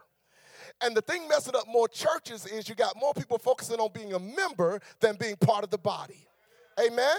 [0.81, 4.13] And the thing messing up more churches is you got more people focusing on being
[4.13, 6.27] a member than being part of the body.
[6.79, 7.17] Amen?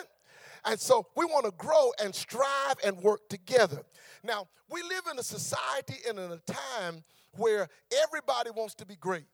[0.64, 3.82] And so we want to grow and strive and work together.
[4.22, 7.68] Now, we live in a society and in a time where
[8.02, 9.24] everybody wants to be great.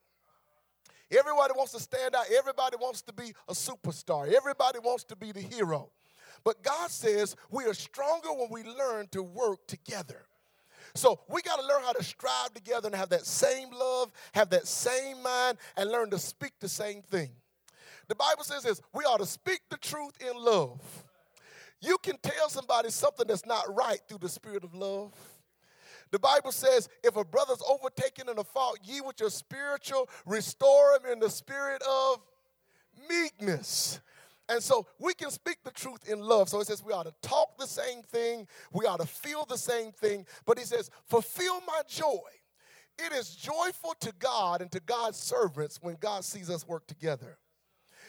[1.11, 2.25] Everybody wants to stand out.
[2.37, 4.33] Everybody wants to be a superstar.
[4.33, 5.91] Everybody wants to be the hero.
[6.45, 10.27] But God says we are stronger when we learn to work together.
[10.95, 14.51] So we got to learn how to strive together and have that same love, have
[14.51, 17.31] that same mind, and learn to speak the same thing.
[18.09, 20.81] The Bible says this we ought to speak the truth in love.
[21.81, 25.13] You can tell somebody something that's not right through the spirit of love.
[26.13, 30.97] The Bible says, if a brother's overtaken in a fault, ye with your spiritual, restore
[30.97, 32.19] him in the spirit of
[33.09, 34.01] meekness.
[34.49, 36.49] And so we can speak the truth in love.
[36.49, 39.59] So it says we ought to talk the same thing, we ought to feel the
[39.59, 40.25] same thing.
[40.45, 42.21] But he says, fulfill my joy.
[42.99, 47.39] It is joyful to God and to God's servants when God sees us work together.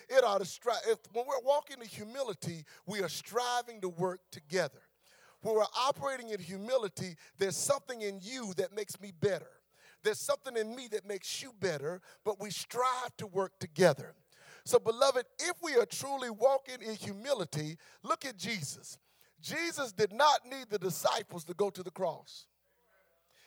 [0.07, 0.77] It ought to strive.
[1.12, 4.79] When we're walking in humility, we are striving to work together.
[5.47, 9.47] When we're operating in humility, there's something in you that makes me better.
[10.03, 14.13] There's something in me that makes you better, but we strive to work together.
[14.65, 18.97] So, beloved, if we are truly walking in humility, look at Jesus.
[19.39, 22.47] Jesus did not need the disciples to go to the cross.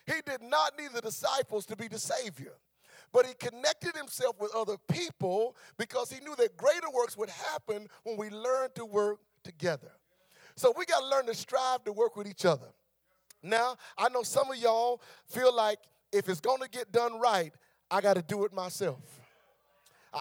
[0.06, 2.54] He did not need the disciples to be the Savior.
[3.12, 7.88] But he connected himself with other people because he knew that greater works would happen
[8.04, 9.92] when we learn to work together.
[10.61, 12.66] So we got to learn to strive to work with each other.
[13.42, 15.79] Now, I know some of y'all feel like
[16.12, 17.51] if it's going to get done right,
[17.90, 19.01] I got to do it myself.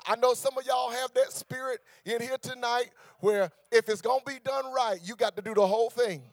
[0.07, 4.21] I know some of y'all have that spirit in here tonight where if it's going
[4.25, 6.23] to be done right, you got to do the whole thing.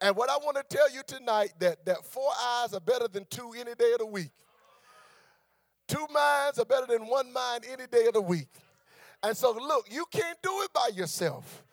[0.00, 3.26] And what I want to tell you tonight that that four eyes are better than
[3.28, 4.30] two any day of the week.
[5.88, 8.48] Two minds are better than one mind any day of the week.
[9.22, 11.64] And so look, you can't do it by yourself.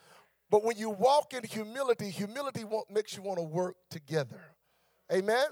[0.51, 4.41] But when you walk in humility, humility makes you want to work together.
[5.11, 5.47] Amen?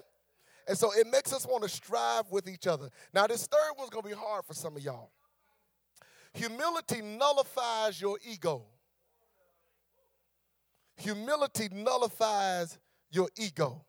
[0.68, 2.90] And so it makes us want to strive with each other.
[3.14, 5.12] Now, this third one's going to be hard for some of y'all.
[6.34, 8.66] Humility nullifies your ego.
[10.98, 12.78] Humility nullifies
[13.10, 13.86] your ego.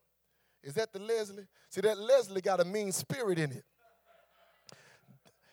[0.62, 1.48] Is that the Leslie?
[1.70, 3.64] See, that Leslie got a mean spirit in it.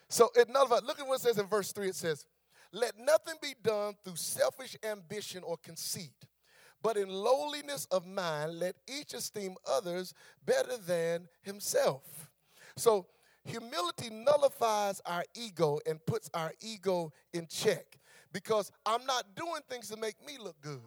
[0.08, 0.84] So it nullifies.
[0.84, 1.90] Look at what it says in verse 3.
[1.90, 2.26] It says,
[2.72, 6.26] Let nothing be done through selfish ambition or conceit,
[6.82, 10.14] but in lowliness of mind, let each esteem others
[10.46, 12.30] better than himself.
[12.76, 13.08] So
[13.44, 18.00] humility nullifies our ego and puts our ego in check
[18.34, 20.82] because I'm not doing things to make me look good.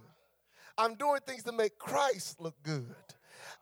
[0.79, 2.95] I'm doing things to make Christ look good.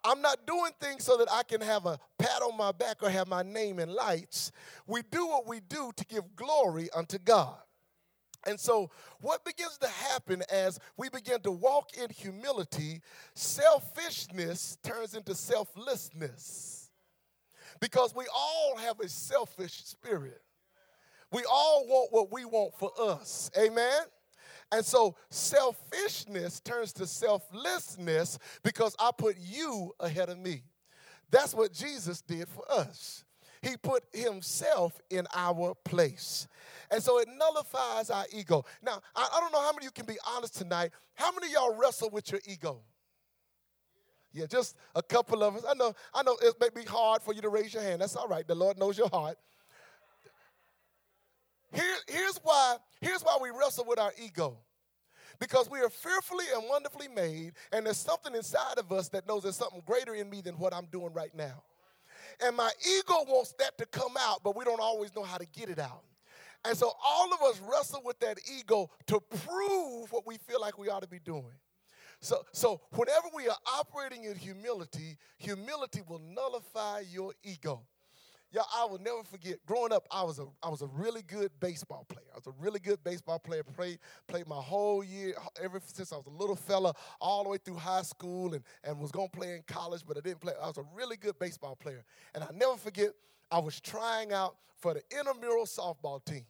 [0.05, 3.11] I'm not doing things so that I can have a pat on my back or
[3.11, 4.53] have my name in lights.
[4.87, 7.57] We do what we do to give glory unto God.
[8.49, 13.03] And so, what begins to happen as we begin to walk in humility,
[13.35, 16.91] selfishness turns into selflessness.
[17.79, 20.41] Because we all have a selfish spirit.
[21.31, 23.51] We all want what we want for us.
[23.59, 24.01] Amen?
[24.73, 30.63] And so selfishness turns to selflessness because I put you ahead of me.
[31.31, 33.25] That's what Jesus did for us.
[33.63, 36.47] He put himself in our place.
[36.91, 38.65] And so it nullifies our ego.
[38.83, 40.93] Now, I, I don't know how many of you can be honest tonight.
[41.15, 42.81] How many of y'all wrestle with your ego?
[44.33, 45.65] Yeah, just a couple of us.
[45.69, 48.01] I know, I know it may be hard for you to raise your hand.
[48.01, 48.47] That's all right.
[48.47, 49.37] The Lord knows your heart.
[51.73, 54.59] Here, here's why, here's why we wrestle with our ego.
[55.39, 59.45] Because we are fearfully and wonderfully made, and there's something inside of us that knows
[59.45, 61.63] there's something greater in me than what I'm doing right now.
[62.45, 65.47] And my ego wants that to come out, but we don't always know how to
[65.47, 66.05] get it out.
[66.65, 70.79] And so all of us wrestle with that ego to prove what we feel like
[70.79, 71.53] we ought to be doing.
[72.21, 77.83] So, so whenever we are operating in humility, humility will nullify your ego.
[78.51, 79.59] Yeah, I will never forget.
[79.67, 82.25] Growing up, I was a I was a really good baseball player.
[82.33, 83.63] I was a really good baseball player.
[83.63, 87.59] Played played my whole year ever since I was a little fella, all the way
[87.59, 90.55] through high school, and and was gonna play in college, but I didn't play.
[90.63, 93.11] I was a really good baseball player, and I never forget.
[93.51, 96.45] I was trying out for the intramural softball team.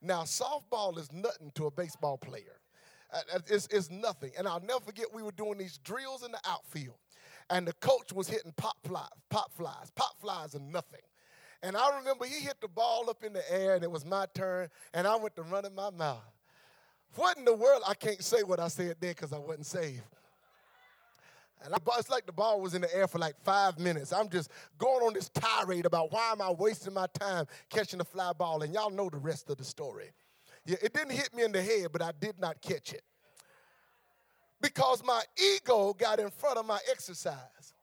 [0.00, 2.60] Now, softball is nothing to a baseball player.
[3.12, 4.32] Uh, uh, it's, it's nothing.
[4.38, 6.96] And I'll never forget we were doing these drills in the outfield
[7.50, 11.00] and the coach was hitting pop flies, pop flies, pop flies, and nothing.
[11.62, 14.26] And I remember he hit the ball up in the air, and it was my
[14.34, 16.22] turn, and I went to run in my mouth.
[17.14, 17.82] What in the world?
[17.86, 20.02] I can't say what I said there because I wasn't saved.
[21.64, 24.12] And I, it's like the ball was in the air for like five minutes.
[24.12, 28.04] I'm just going on this tirade about why am I wasting my time catching the
[28.04, 30.10] fly ball, and y'all know the rest of the story.
[30.64, 33.02] Yeah, it didn't hit me in the head, but I did not catch it
[34.60, 35.22] because my
[35.54, 37.74] ego got in front of my exercise.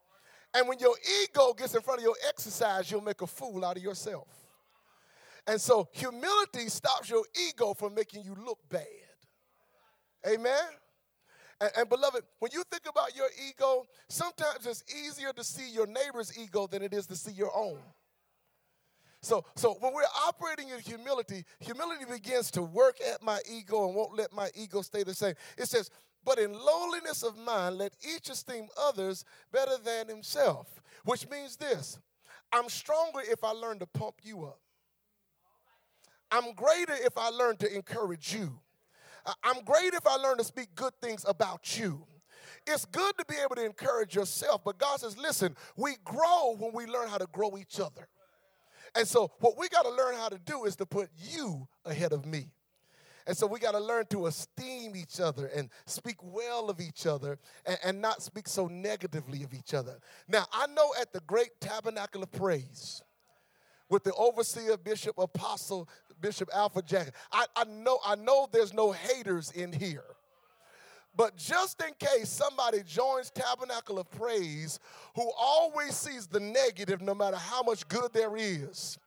[0.54, 3.76] And when your ego gets in front of your exercise, you'll make a fool out
[3.76, 4.28] of yourself.
[5.46, 8.86] And so humility stops your ego from making you look bad.
[10.26, 10.64] Amen?
[11.60, 15.86] And, and, beloved, when you think about your ego, sometimes it's easier to see your
[15.86, 17.78] neighbor's ego than it is to see your own.
[19.22, 23.94] So, so when we're operating in humility, humility begins to work at my ego and
[23.94, 25.34] won't let my ego stay the same.
[25.56, 25.90] It says,
[26.26, 30.82] but in lowliness of mind, let each esteem others better than himself.
[31.04, 31.98] Which means this
[32.52, 34.58] I'm stronger if I learn to pump you up.
[36.30, 38.58] I'm greater if I learn to encourage you.
[39.42, 42.04] I'm great if I learn to speak good things about you.
[42.66, 46.72] It's good to be able to encourage yourself, but God says, listen, we grow when
[46.72, 48.08] we learn how to grow each other.
[48.96, 52.12] And so, what we got to learn how to do is to put you ahead
[52.12, 52.50] of me.
[53.26, 57.06] And so we got to learn to esteem each other and speak well of each
[57.06, 59.98] other and, and not speak so negatively of each other.
[60.28, 63.02] Now, I know at the great tabernacle of praise,
[63.88, 65.88] with the overseer, bishop, apostle,
[66.20, 70.04] Bishop Alfred Jackson, I, I know I know there's no haters in here.
[71.16, 74.78] But just in case somebody joins Tabernacle of Praise
[75.14, 78.98] who always sees the negative no matter how much good there is,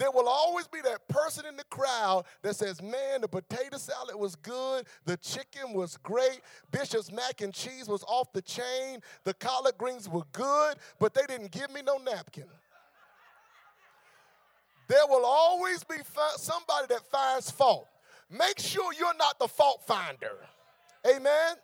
[0.00, 4.16] there will always be that person in the crowd that says, Man, the potato salad
[4.16, 6.40] was good, the chicken was great,
[6.72, 11.20] Bishop's mac and cheese was off the chain, the collard greens were good, but they
[11.28, 12.46] didn't give me no napkin.
[14.88, 15.96] There will always be
[16.36, 17.86] somebody that finds fault.
[18.30, 20.32] Make sure you're not the fault finder.
[21.06, 21.56] Amen.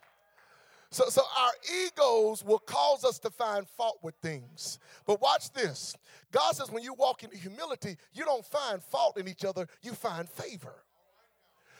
[0.97, 1.51] So, so our
[1.85, 4.79] egos will cause us to find fault with things.
[5.05, 5.95] But watch this.
[6.33, 9.93] God says when you walk in humility, you don't find fault in each other, you
[9.93, 10.73] find favor.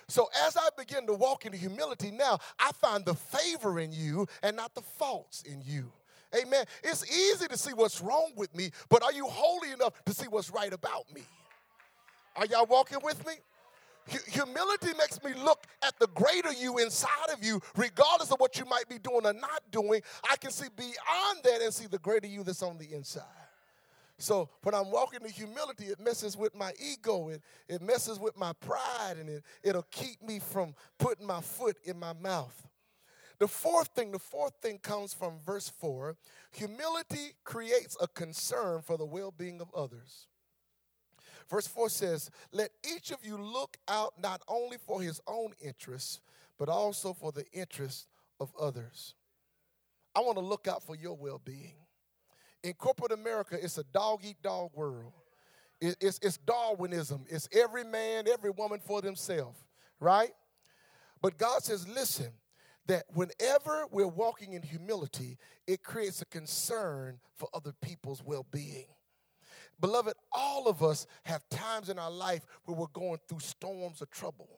[0.07, 4.27] So as I begin to walk in humility now, I find the favor in you
[4.43, 5.91] and not the faults in you.
[6.39, 6.67] Amen.
[6.85, 10.29] It's easy to see what's wrong with me, but are you holy enough to see
[10.29, 11.23] what's right about me?
[12.37, 13.33] Are y'all walking with me?
[14.07, 18.65] Humility makes me look at the greater you inside of you, regardless of what you
[18.65, 20.01] might be doing or not doing.
[20.31, 23.25] I can see beyond that and see the greater you that's on the inside.
[24.19, 28.37] So when I'm walking in humility, it messes with my ego, it, it messes with
[28.37, 32.67] my pride, and it, it'll keep me from putting my foot in my mouth.
[33.39, 36.17] The fourth thing, the fourth thing comes from verse 4.
[36.53, 40.29] Humility creates a concern for the well being of others.
[41.49, 46.21] Verse 4 says, Let each of you look out not only for his own interests,
[46.59, 48.07] but also for the interests
[48.41, 49.15] of others.
[50.15, 51.75] I want to look out for your well being.
[52.63, 55.13] In corporate America, it's a dog eat dog world.
[55.81, 57.27] It's, it's Darwinism.
[57.29, 59.59] It's every man, every woman for themselves,
[60.01, 60.33] right?
[61.21, 62.31] But God says, listen,
[62.87, 68.87] that whenever we're walking in humility, it creates a concern for other people's well being.
[69.81, 74.11] Beloved, all of us have times in our life where we're going through storms of
[74.11, 74.49] trouble.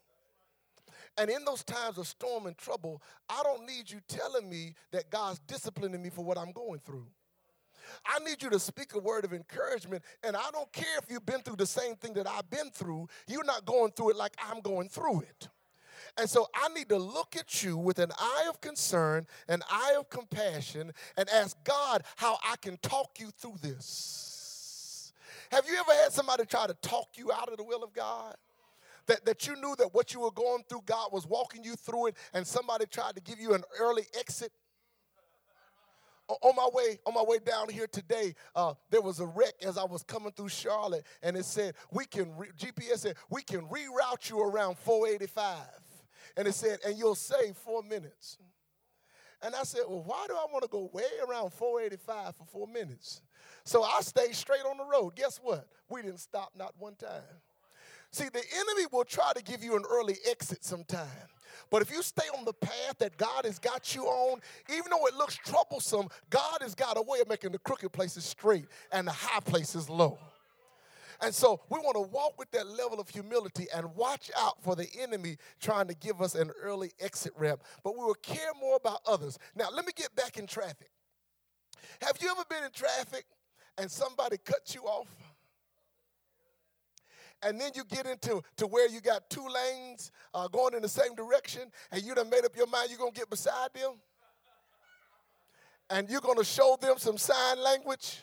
[1.16, 5.10] And in those times of storm and trouble, I don't need you telling me that
[5.10, 7.06] God's disciplining me for what I'm going through.
[8.06, 10.04] I need you to speak a word of encouragement.
[10.22, 13.08] And I don't care if you've been through the same thing that I've been through,
[13.26, 15.48] you're not going through it like I'm going through it.
[16.16, 19.94] And so I need to look at you with an eye of concern, an eye
[19.98, 24.27] of compassion, and ask God how I can talk you through this.
[25.50, 28.34] Have you ever had somebody try to talk you out of the will of God?
[29.06, 32.08] That, that you knew that what you were going through, God was walking you through
[32.08, 34.52] it, and somebody tried to give you an early exit?
[36.28, 39.78] on my way on my way down here today uh, there was a wreck as
[39.78, 43.62] i was coming through charlotte and it said we can re- gps said we can
[43.62, 45.56] reroute you around 485
[46.36, 48.36] and it said and you'll save four minutes
[49.42, 52.66] and i said well why do i want to go way around 485 for four
[52.66, 53.22] minutes
[53.68, 55.14] so I stayed straight on the road.
[55.14, 55.68] Guess what?
[55.90, 57.20] We didn't stop not one time.
[58.10, 61.06] See, the enemy will try to give you an early exit sometime.
[61.70, 64.40] But if you stay on the path that God has got you on,
[64.70, 68.24] even though it looks troublesome, God has got a way of making the crooked places
[68.24, 70.18] straight and the high places low.
[71.20, 74.76] And so we want to walk with that level of humility and watch out for
[74.76, 77.62] the enemy trying to give us an early exit ramp.
[77.84, 79.38] But we will care more about others.
[79.54, 80.88] Now, let me get back in traffic.
[82.00, 83.26] Have you ever been in traffic
[83.78, 85.08] and somebody cuts you off,
[87.42, 90.88] and then you get into to where you got two lanes uh, going in the
[90.88, 91.62] same direction,
[91.92, 93.92] and you done made up your mind you're gonna get beside them,
[95.90, 98.20] and you're gonna show them some sign language.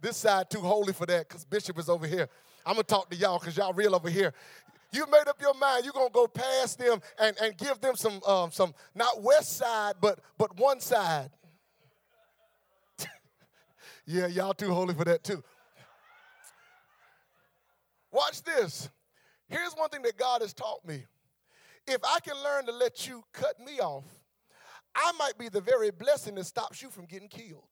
[0.00, 2.28] This side too holy for that because Bishop is over here.
[2.66, 4.32] I'm gonna talk to y'all because y'all real over here.
[4.90, 8.22] You made up your mind you're gonna go past them and, and give them some
[8.24, 11.30] um, some not west side but but one side.
[14.04, 15.42] Yeah, y'all too holy for that too.
[18.10, 18.90] Watch this.
[19.48, 21.04] Here's one thing that God has taught me.
[21.86, 24.04] If I can learn to let you cut me off,
[24.94, 27.64] I might be the very blessing that stops you from getting killed.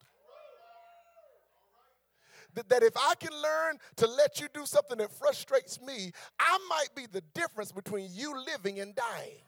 [2.55, 6.59] That, that if I can learn to let you do something that frustrates me, I
[6.69, 9.43] might be the difference between you living and dying.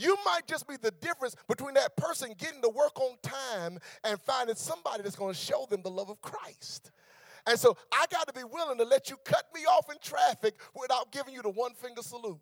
[0.00, 4.18] You might just be the difference between that person getting to work on time and
[4.22, 6.90] finding somebody that's going to show them the love of Christ.
[7.46, 10.54] And so I got to be willing to let you cut me off in traffic
[10.74, 12.38] without giving you the one finger salute.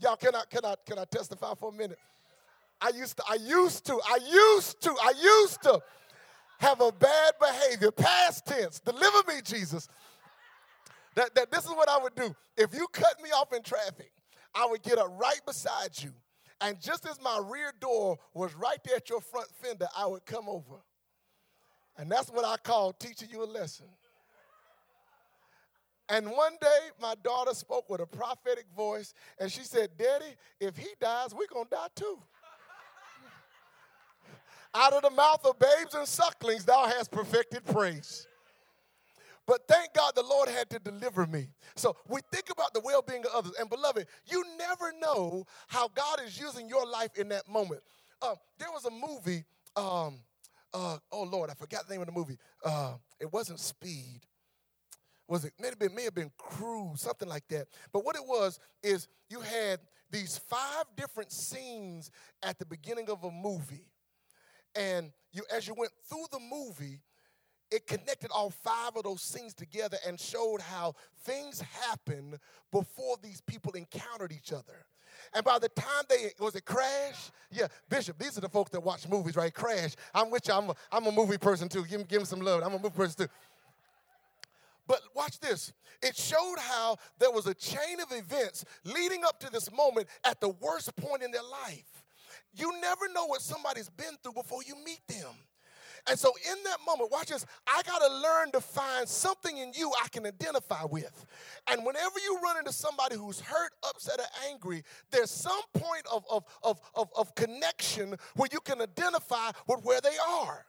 [0.00, 1.98] Y'all, can I, can I, can I testify for a minute?
[2.82, 5.80] I used to, I used to, I used to, I used to
[6.58, 8.80] have a bad behavior, past tense.
[8.80, 9.88] Deliver me, Jesus.
[11.14, 12.36] That, that this is what I would do.
[12.58, 14.12] If you cut me off in traffic,
[14.56, 16.12] I would get up right beside you.
[16.60, 20.24] And just as my rear door was right there at your front fender, I would
[20.24, 20.76] come over.
[21.98, 23.86] And that's what I call teaching you a lesson.
[26.08, 30.76] And one day, my daughter spoke with a prophetic voice, and she said, Daddy, if
[30.76, 32.18] he dies, we're going to die too.
[34.74, 38.28] Out of the mouth of babes and sucklings, thou hast perfected praise.
[39.46, 41.48] But thank God the Lord had to deliver me.
[41.76, 43.52] So we think about the well being of others.
[43.60, 47.82] And beloved, you never know how God is using your life in that moment.
[48.20, 49.44] Uh, there was a movie,
[49.76, 50.18] um,
[50.74, 52.38] uh, oh Lord, I forgot the name of the movie.
[52.64, 54.26] Uh, it wasn't Speed
[55.28, 57.66] was it may have been may have been cruise, something like that.
[57.92, 59.80] But what it was is you had
[60.10, 62.10] these five different scenes
[62.42, 63.86] at the beginning of a movie.
[64.74, 67.00] And you as you went through the movie,
[67.70, 70.94] it connected all five of those scenes together and showed how
[71.24, 72.38] things happened
[72.70, 74.86] before these people encountered each other.
[75.34, 77.30] And by the time they was it Crash?
[77.50, 78.18] Yeah, Bishop.
[78.18, 79.52] These are the folks that watch movies, right?
[79.52, 79.94] Crash.
[80.14, 80.54] I'm with you.
[80.54, 81.84] I'm a, I'm a movie person too.
[81.84, 82.62] Give me, give me some love.
[82.62, 83.32] I'm a movie person too.
[84.86, 85.72] But watch this.
[86.02, 90.40] It showed how there was a chain of events leading up to this moment at
[90.40, 92.04] the worst point in their life.
[92.54, 95.34] You never know what somebody's been through before you meet them.
[96.08, 97.44] And so, in that moment, watch this.
[97.66, 101.26] I got to learn to find something in you I can identify with.
[101.68, 106.24] And whenever you run into somebody who's hurt, upset, or angry, there's some point of,
[106.30, 110.64] of, of, of, of connection where you can identify with where they are.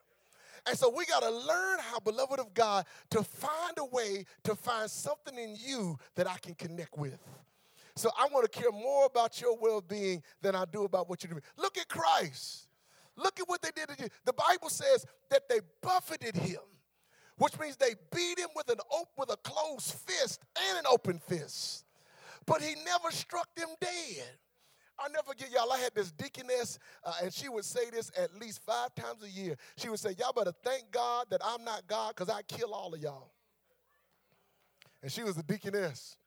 [0.67, 4.55] And so we got to learn how, beloved of God, to find a way to
[4.55, 7.19] find something in you that I can connect with.
[7.95, 11.23] So I want to care more about your well being than I do about what
[11.23, 11.43] you're doing.
[11.57, 12.66] Look at Christ.
[13.18, 14.09] Look at what they did to you.
[14.26, 16.61] The Bible says that they buffeted him,
[17.38, 21.20] which means they beat him with, an op- with a closed fist and an open
[21.20, 21.84] fist.
[22.45, 24.24] But he never struck them dead.
[24.99, 25.72] I'll never forget y'all.
[25.72, 29.30] I had this deaconess, uh, and she would say this at least five times a
[29.30, 29.55] year.
[29.78, 32.93] She would say, Y'all better thank God that I'm not God because I kill all
[32.93, 33.32] of y'all.
[35.03, 36.18] And she was a deaconess.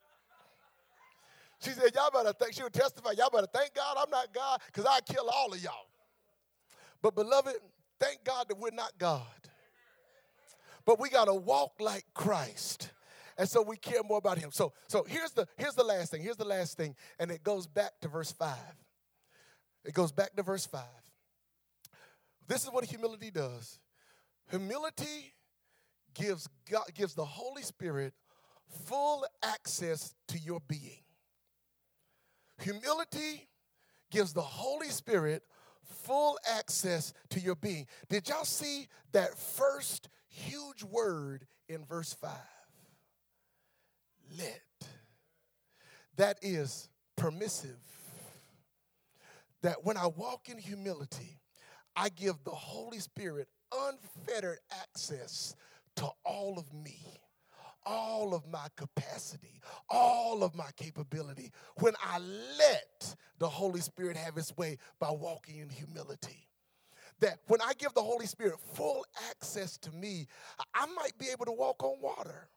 [1.61, 4.61] She said, Y'all better thank, she would testify, Y'all better thank God I'm not God
[4.67, 5.90] because I kill all of y'all.
[7.03, 7.57] But beloved,
[7.99, 9.23] thank God that we're not God.
[10.85, 12.91] But we got to walk like Christ
[13.41, 14.51] and so we care more about him.
[14.53, 16.23] So, so here's the here's the last thing.
[16.23, 18.77] Here's the last thing, and it goes back to verse five.
[19.83, 20.85] It goes back to verse five.
[22.47, 23.79] This is what humility does.
[24.51, 25.33] Humility
[26.13, 28.13] gives God gives the Holy Spirit
[28.85, 31.03] full access to your being.
[32.61, 33.49] Humility
[34.11, 35.45] gives the Holy Spirit
[36.11, 37.87] full access to your being.
[38.09, 42.31] Did y'all see that first huge word in verse 5?
[44.39, 44.63] let.
[46.17, 47.79] That is permissive.
[49.63, 51.39] That when I walk in humility,
[51.97, 55.55] I give the Holy Spirit unfettered access
[55.97, 56.99] to all of me,
[57.87, 61.51] all of my capacity, all of my capability.
[61.79, 66.47] When I let the Holy Spirit have his way by walking in humility
[67.21, 70.27] that when I give the Holy Spirit full access to me,
[70.75, 72.49] I might be able to walk on water.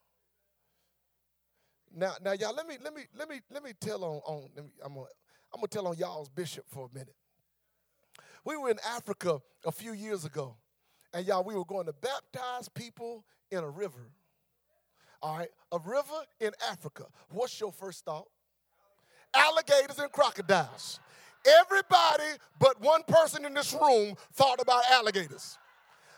[1.96, 4.50] Now, now, y'all, let me let me let me let me tell on on.
[4.56, 5.06] Me, I'm gonna
[5.54, 7.16] I'm gonna tell on y'all's bishop for a minute.
[8.46, 10.56] We were in Africa a few years ago,
[11.14, 14.12] and y'all, we were going to baptize people in a river.
[15.24, 17.06] All right, a river in Africa.
[17.30, 18.28] What's your first thought?
[19.34, 21.00] Alligators and crocodiles.
[21.62, 25.58] Everybody but one person in this room thought about alligators.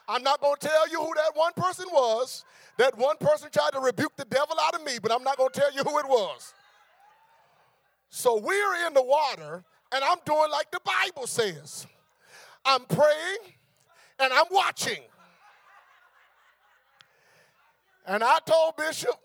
[0.07, 2.45] I'm not going to tell you who that one person was.
[2.77, 5.51] That one person tried to rebuke the devil out of me, but I'm not going
[5.51, 6.53] to tell you who it was.
[8.09, 11.85] So we're in the water, and I'm doing like the Bible says
[12.65, 13.37] I'm praying
[14.19, 15.01] and I'm watching.
[18.07, 19.15] And I told Bishop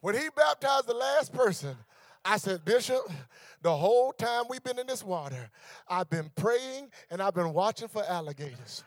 [0.00, 1.76] when he baptized the last person,
[2.24, 3.00] I said, Bishop,
[3.62, 5.50] the whole time we've been in this water,
[5.88, 8.84] I've been praying and I've been watching for alligators.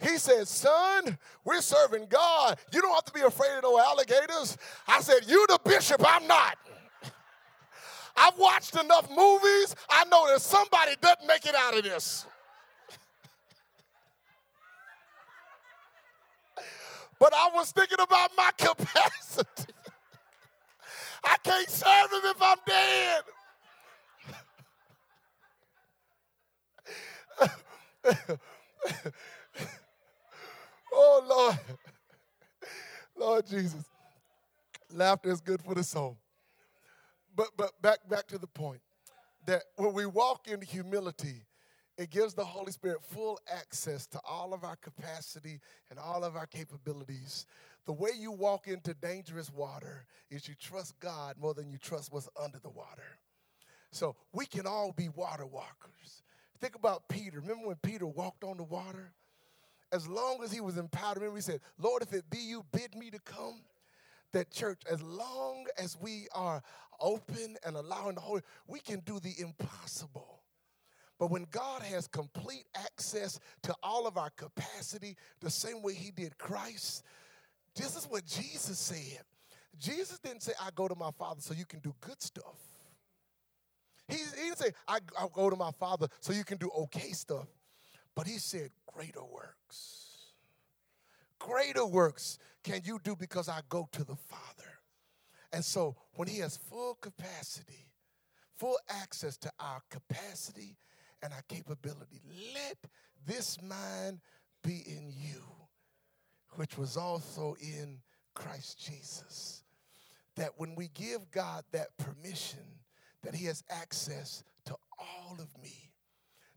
[0.00, 2.58] He said, Son, we're serving God.
[2.72, 4.58] You don't have to be afraid of no alligators.
[4.86, 6.58] I said, You the bishop, I'm not.
[8.16, 9.74] I've watched enough movies.
[9.90, 12.26] I know that somebody doesn't make it out of this.
[17.18, 19.72] But I was thinking about my capacity.
[21.24, 23.22] I can't serve him if I'm dead.
[30.98, 31.58] Oh, Lord.
[33.16, 33.84] Lord Jesus.
[34.92, 36.16] Laughter is good for the soul.
[37.34, 38.80] But but back back to the point
[39.46, 41.45] that when we walk in humility,
[41.98, 46.36] it gives the Holy Spirit full access to all of our capacity and all of
[46.36, 47.46] our capabilities.
[47.86, 52.12] The way you walk into dangerous water is you trust God more than you trust
[52.12, 53.18] what's under the water.
[53.92, 56.22] So we can all be water walkers.
[56.60, 57.40] Think about Peter.
[57.40, 59.12] Remember when Peter walked on the water?
[59.92, 62.94] As long as he was empowered, remember he said, Lord, if it be you, bid
[62.94, 63.60] me to come.
[64.32, 66.62] That church, as long as we are
[67.00, 70.35] open and allowing the Holy, we can do the impossible.
[71.18, 76.10] But when God has complete access to all of our capacity, the same way He
[76.10, 77.04] did Christ,
[77.74, 79.22] this is what Jesus said.
[79.78, 82.58] Jesus didn't say, I go to my Father so you can do good stuff.
[84.08, 87.12] He, he didn't say, I, I go to my Father so you can do okay
[87.12, 87.48] stuff.
[88.14, 90.32] But He said, greater works.
[91.38, 94.70] Greater works can you do because I go to the Father.
[95.52, 97.90] And so when He has full capacity,
[98.56, 100.76] full access to our capacity
[101.26, 102.22] and our capability.
[102.54, 102.76] Let
[103.26, 104.20] this mind
[104.62, 105.42] be in you,
[106.54, 107.98] which was also in
[108.32, 109.64] Christ Jesus.
[110.36, 112.60] That when we give God that permission,
[113.24, 115.90] that He has access to all of me,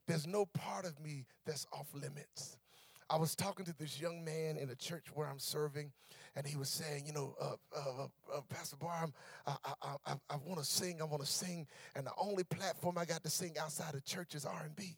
[0.06, 2.59] there's no part of me that's off limits.
[3.10, 5.92] I was talking to this young man in a church where I'm serving,
[6.36, 9.14] and he was saying, you know, uh, uh, uh, Pastor Barham,
[9.48, 13.00] I, I, I, I want to sing, I want to sing, and the only platform
[13.00, 14.96] I got to sing outside of church is R&B.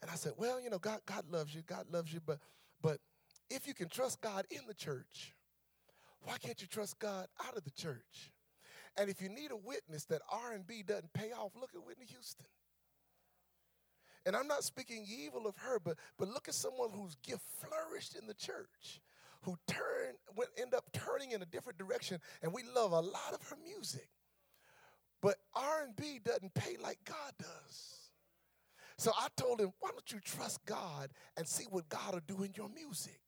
[0.00, 2.38] And I said, well, you know, God, God loves you, God loves you, but,
[2.80, 2.98] but
[3.50, 5.34] if you can trust God in the church,
[6.22, 8.32] why can't you trust God out of the church?
[8.96, 12.46] And if you need a witness that R&B doesn't pay off, look at Whitney Houston.
[14.26, 18.16] And I'm not speaking evil of her, but, but look at someone whose gift flourished
[18.16, 19.00] in the church,
[19.42, 23.34] who turned, went, end up turning in a different direction, and we love a lot
[23.34, 24.08] of her music.
[25.20, 28.10] But R&B doesn't pay like God does.
[28.96, 32.44] So I told him, why don't you trust God and see what God will do
[32.44, 33.20] in your music?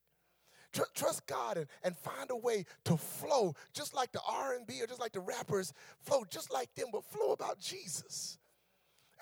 [0.95, 5.01] trust God and, and find a way to flow just like the R&B or just
[5.01, 8.39] like the rappers flow just like them, but flow about Jesus.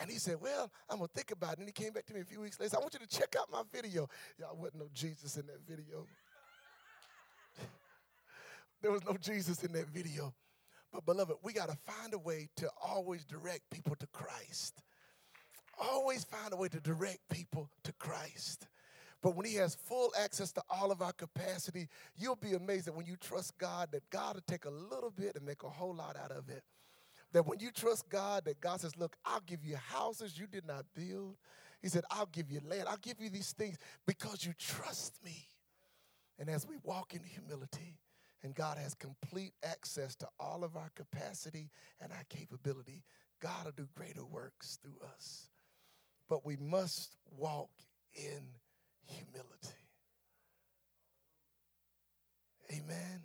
[0.00, 1.58] And he said, Well, I'm going to think about it.
[1.60, 2.76] And he came back to me a few weeks later.
[2.76, 4.08] I want you to check out my video.
[4.38, 6.06] Y'all wasn't no Jesus in that video.
[8.82, 10.34] there was no Jesus in that video.
[10.92, 14.82] But, beloved, we got to find a way to always direct people to Christ.
[15.80, 18.66] Always find a way to direct people to Christ.
[19.22, 22.94] But when He has full access to all of our capacity, you'll be amazed that
[22.94, 25.94] when you trust God, that God will take a little bit and make a whole
[25.94, 26.62] lot out of it.
[27.34, 30.66] That when you trust God, that God says, Look, I'll give you houses you did
[30.66, 31.36] not build.
[31.82, 32.84] He said, I'll give you land.
[32.88, 33.76] I'll give you these things
[34.06, 35.48] because you trust me.
[36.38, 37.98] And as we walk in humility,
[38.42, 41.70] and God has complete access to all of our capacity
[42.00, 43.02] and our capability,
[43.40, 45.48] God will do greater works through us.
[46.28, 47.70] But we must walk
[48.14, 48.42] in
[49.06, 49.84] humility.
[52.70, 53.22] Amen.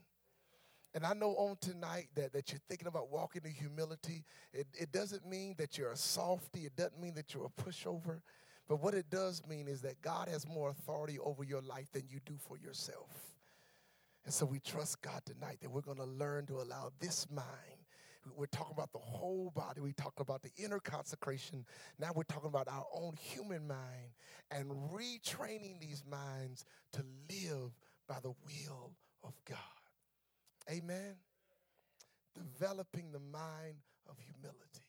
[0.93, 4.23] And I know on tonight that, that you're thinking about walking in humility.
[4.53, 8.21] It, it doesn't mean that you're a softy, it doesn't mean that you're a pushover.
[8.67, 12.03] But what it does mean is that God has more authority over your life than
[12.07, 13.09] you do for yourself.
[14.25, 17.47] And so we trust God tonight that we're going to learn to allow this mind.
[18.35, 19.81] We're talking about the whole body.
[19.81, 21.65] We talk about the inner consecration.
[21.97, 24.13] Now we're talking about our own human mind
[24.51, 27.71] and retraining these minds to live
[28.07, 28.91] by the will
[29.23, 29.78] of God.
[30.69, 31.17] Amen.
[32.37, 34.85] Developing the mind of humility.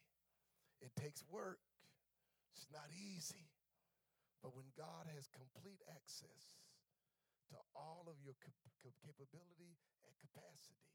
[0.84, 1.60] It takes work,
[2.52, 3.48] it's not easy.
[4.40, 6.64] But when God has complete access
[7.52, 8.56] to all of your cap-
[9.04, 10.88] capability and capacity,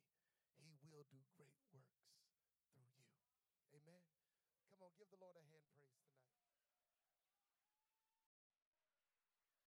[0.57, 2.01] He will do great works
[2.73, 3.05] through you.
[3.77, 4.01] Amen.
[4.73, 5.54] Come on, give the Lord a hand.